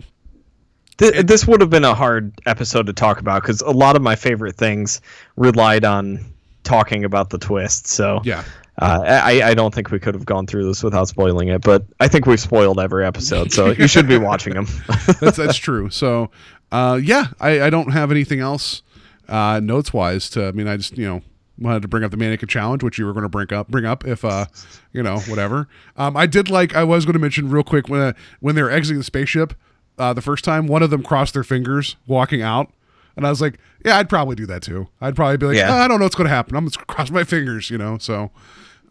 [0.99, 4.03] Th- this would have been a hard episode to talk about because a lot of
[4.03, 5.01] my favorite things
[5.36, 6.24] relied on
[6.62, 7.86] talking about the twist.
[7.86, 8.45] So yeah.
[8.80, 11.62] uh, I, I don't think we could have gone through this without spoiling it.
[11.62, 14.66] But I think we've spoiled every episode, so you should be watching them.
[15.20, 15.90] that's that's true.
[15.90, 16.30] So,
[16.72, 18.82] uh, yeah, I, I don't have anything else
[19.28, 20.30] uh, notes wise.
[20.30, 21.22] To I mean, I just you know
[21.59, 23.84] wanted to bring up the mannequin challenge, which you were going to bring up bring
[23.84, 24.47] up if uh
[24.92, 25.68] you know whatever.
[25.97, 28.62] Um, I did like I was going to mention real quick when uh, when they
[28.62, 29.55] were exiting the spaceship
[29.99, 32.70] uh, the first time, one of them crossed their fingers walking out.
[33.16, 34.88] And I was like, yeah, I'd probably do that too.
[35.01, 35.70] I'd probably be like, Yeah.
[35.72, 36.57] "Oh, I don't know what's going to happen.
[36.57, 37.97] I'm gonna cross my fingers, you know.
[37.99, 38.30] So,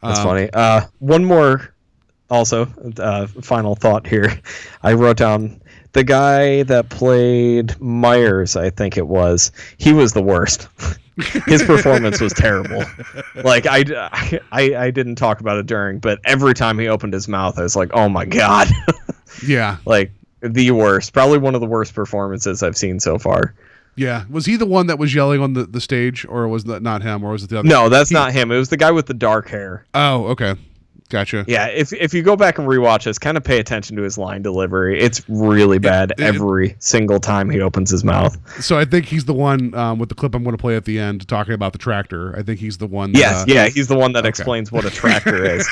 [0.01, 0.49] That's Um, funny.
[0.53, 1.73] Uh, one more,
[2.29, 4.39] also, uh, final thought here.
[4.81, 8.55] I wrote down the guy that played Myers.
[8.55, 9.51] I think it was.
[9.77, 10.67] He was the worst.
[11.45, 12.83] His performance was terrible.
[13.43, 13.83] Like I,
[14.51, 17.61] I, I didn't talk about it during, but every time he opened his mouth, I
[17.61, 18.67] was like, "Oh my god!"
[19.45, 20.11] yeah, like
[20.43, 21.13] the worst.
[21.13, 23.53] Probably one of the worst performances I've seen so far.
[23.95, 24.25] yeah.
[24.29, 27.01] Was he the one that was yelling on the, the stage, or was that not
[27.01, 27.67] him, or was it the other?
[27.67, 28.51] No, that's not him.
[28.51, 29.85] It was the guy with the dark hair.
[29.93, 30.55] Oh, okay,
[31.09, 31.45] gotcha.
[31.47, 34.17] Yeah, if if you go back and rewatch this, kind of pay attention to his
[34.17, 34.99] line delivery.
[34.99, 38.35] It's really bad it- every single time he opens his mouth.
[38.63, 40.85] So I think he's the one um, with the clip I'm going to play at
[40.85, 42.35] the end talking about the tractor.
[42.37, 43.11] I think he's the one.
[43.11, 45.67] That, Yes, uh, yeah, he's the one that explains what a tractor is.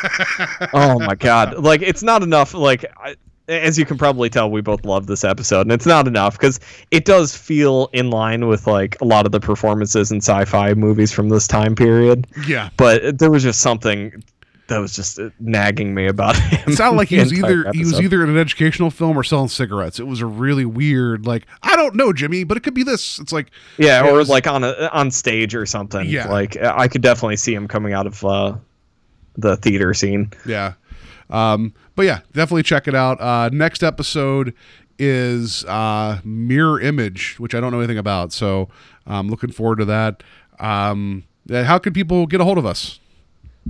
[0.73, 1.55] oh my god!
[1.63, 2.53] Like it's not enough.
[2.53, 3.15] Like I,
[3.47, 6.59] as you can probably tell, we both love this episode, and it's not enough because
[6.91, 11.11] it does feel in line with like a lot of the performances in sci-fi movies
[11.11, 12.27] from this time period.
[12.47, 12.69] Yeah.
[12.77, 14.23] But there was just something
[14.67, 16.71] that was just uh, nagging me about him.
[16.71, 19.49] It sounded like he was either he was either in an educational film or selling
[19.49, 19.99] cigarettes.
[19.99, 23.19] It was a really weird, like I don't know, Jimmy, but it could be this.
[23.19, 26.07] It's like Yeah, it or was- like on a on stage or something.
[26.07, 26.29] Yeah.
[26.29, 28.55] like I could definitely see him coming out of uh,
[29.35, 30.31] the theater scene.
[30.45, 30.73] Yeah.
[31.29, 33.21] Um, but yeah, definitely check it out.
[33.21, 34.55] Uh, next episode
[34.97, 38.33] is uh, Mirror Image, which I don't know anything about.
[38.33, 38.69] So
[39.05, 40.23] I'm looking forward to that.
[40.59, 42.99] Um, how can people get a hold of us?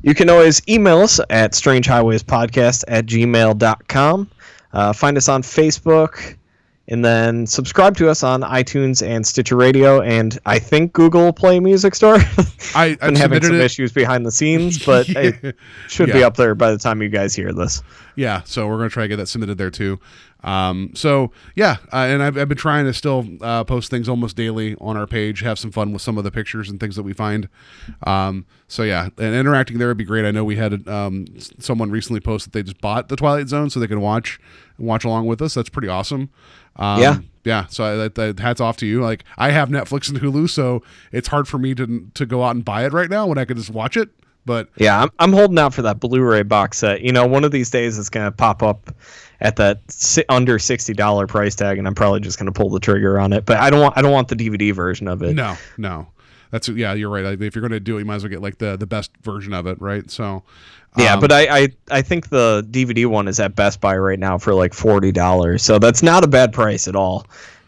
[0.02, 4.32] You can always email us at strangehighwayspodcast at gmail.com.
[4.72, 6.38] Uh, find us on Facebook,
[6.88, 11.60] and then subscribe to us on iTunes and Stitcher Radio, and I think Google Play
[11.60, 12.18] Music Store.
[12.76, 13.62] I, Been I've having some it.
[13.62, 15.56] issues behind the scenes, but it
[15.88, 17.82] should be up there by the time you guys hear this.
[18.16, 20.00] Yeah, so we're gonna try to get that submitted there too.
[20.44, 24.36] Um, so yeah, uh, and I've, I've been trying to still uh, post things almost
[24.36, 27.04] daily on our page, have some fun with some of the pictures and things that
[27.04, 27.48] we find.
[28.04, 30.26] Um, so yeah, and interacting there would be great.
[30.26, 31.28] I know we had um,
[31.60, 34.40] someone recently post that they just bought the Twilight Zone so they can watch
[34.78, 35.54] watch along with us.
[35.54, 36.30] That's pretty awesome.
[36.76, 37.18] Um, Yeah.
[37.44, 37.66] yeah.
[37.68, 39.02] So I, that, that hats off to you.
[39.02, 42.56] Like I have Netflix and Hulu, so it's hard for me to to go out
[42.56, 44.10] and buy it right now when I could just watch it.
[44.44, 47.02] But Yeah, I'm, I'm holding out for that Blu-ray box set.
[47.02, 48.90] You know, one of these days it's gonna pop up
[49.40, 52.80] at that si- under sixty dollar price tag, and I'm probably just gonna pull the
[52.80, 53.46] trigger on it.
[53.46, 55.36] But I don't want I don't want the DVD version of it.
[55.36, 56.08] No, no.
[56.50, 57.40] That's yeah, you're right.
[57.42, 59.12] If you're going to do it, you might as well get like the the best
[59.22, 60.12] version of it, right?
[60.12, 60.44] So
[60.98, 64.20] Yeah, um, but I, I I think the DVD one is at Best Buy right
[64.20, 67.26] now for like forty dollars, so that's not a bad price at all.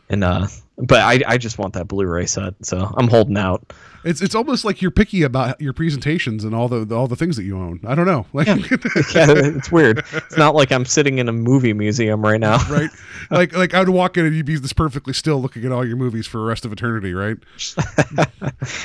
[0.09, 0.47] And uh,
[0.77, 3.73] but I I just want that Blu-ray set, so I'm holding out.
[4.03, 7.35] It's it's almost like you're picky about your presentations and all the all the things
[7.37, 7.79] that you own.
[7.85, 10.03] I don't know, like yeah, it's weird.
[10.13, 12.57] It's not like I'm sitting in a movie museum right now.
[12.69, 12.89] right,
[13.31, 15.85] like like I would walk in and you'd be this perfectly still looking at all
[15.85, 17.37] your movies for the rest of eternity, right?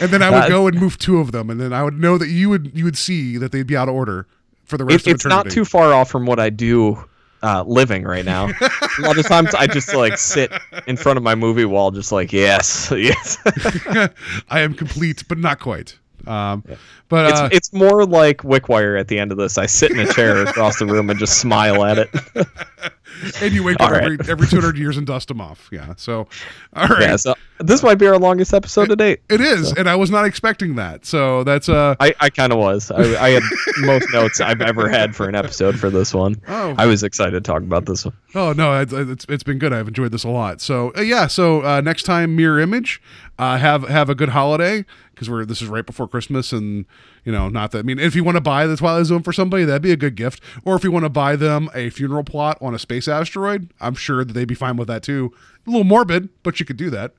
[0.00, 2.18] and then I would go and move two of them, and then I would know
[2.18, 4.26] that you would you would see that they'd be out of order
[4.64, 5.48] for the rest It, of eternity.
[5.48, 7.04] it's not too far off from what I do
[7.42, 8.46] uh, living right now.
[8.48, 10.52] a lot of times I just like sit
[10.86, 13.38] in front of my movie wall, just like yes, yes.
[14.48, 15.98] I am complete, but not quite.
[16.28, 16.64] Um,
[17.08, 19.56] but it's uh, it's more like Wickwire at the end of this.
[19.58, 22.10] I sit in a chair across the room and just smile at it.
[23.40, 24.02] and you wake All up right.
[24.04, 25.68] every every 200 years and dust them off.
[25.72, 25.94] Yeah.
[25.96, 26.28] So,
[26.74, 27.00] all right.
[27.00, 29.22] Yeah, so this might be our longest episode to date.
[29.28, 31.06] It is, and I was not expecting that.
[31.06, 32.90] So that's uh I, I kind of was.
[32.90, 33.42] I, I had
[33.78, 36.40] most notes I've ever had for an episode for this one.
[36.46, 36.74] Oh.
[36.76, 38.14] I was excited to talk about this one.
[38.34, 39.72] oh no, it's it's, it's been good.
[39.72, 40.60] I've enjoyed this a lot.
[40.60, 43.00] So uh, yeah, so uh, next time mirror image,
[43.38, 46.84] uh, have have a good holiday because we're this is right before Christmas, and
[47.24, 49.32] you know not that I mean if you want to buy the Twilight Zone for
[49.32, 50.42] somebody, that'd be a good gift.
[50.64, 53.94] Or if you want to buy them a funeral plot on a space asteroid, I'm
[53.94, 55.32] sure that they'd be fine with that too.
[55.66, 57.12] A little morbid, but you could do that.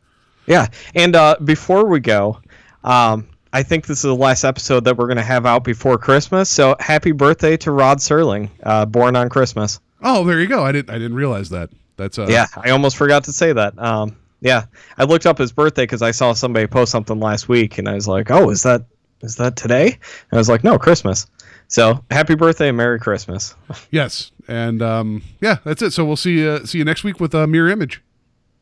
[0.46, 2.42] Yeah, and uh, before we go,
[2.84, 5.98] um, I think this is the last episode that we're going to have out before
[5.98, 6.50] Christmas.
[6.50, 9.80] So happy birthday to Rod Serling, uh, born on Christmas.
[10.02, 10.64] Oh, there you go.
[10.64, 11.70] I didn't I didn't realize that.
[11.98, 13.78] That's uh Yeah, I almost forgot to say that.
[13.78, 14.66] Um, yeah,
[14.98, 17.94] I looked up his birthday because I saw somebody post something last week, and I
[17.96, 18.84] was like, "Oh, is that
[19.22, 21.28] is that today?" And I was like, "No, Christmas."
[21.68, 23.56] So happy birthday and Merry Christmas.
[23.92, 24.32] yes.
[24.48, 25.92] And um yeah, that's it.
[25.92, 28.02] So we'll see you see you next week with uh, Mirror Image.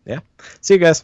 [0.05, 0.19] yeah,
[0.61, 1.03] see you guys.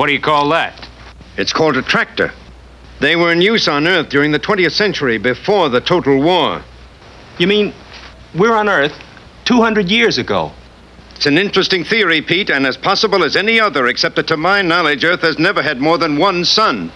[0.00, 0.88] What do you call that?
[1.36, 2.32] It's called a tractor.
[3.00, 6.62] They were in use on Earth during the 20th century before the total war.
[7.36, 7.74] You mean
[8.34, 8.94] we're on Earth
[9.44, 10.52] 200 years ago?
[11.16, 14.62] It's an interesting theory, Pete, and as possible as any other, except that to my
[14.62, 16.90] knowledge, Earth has never had more than one sun.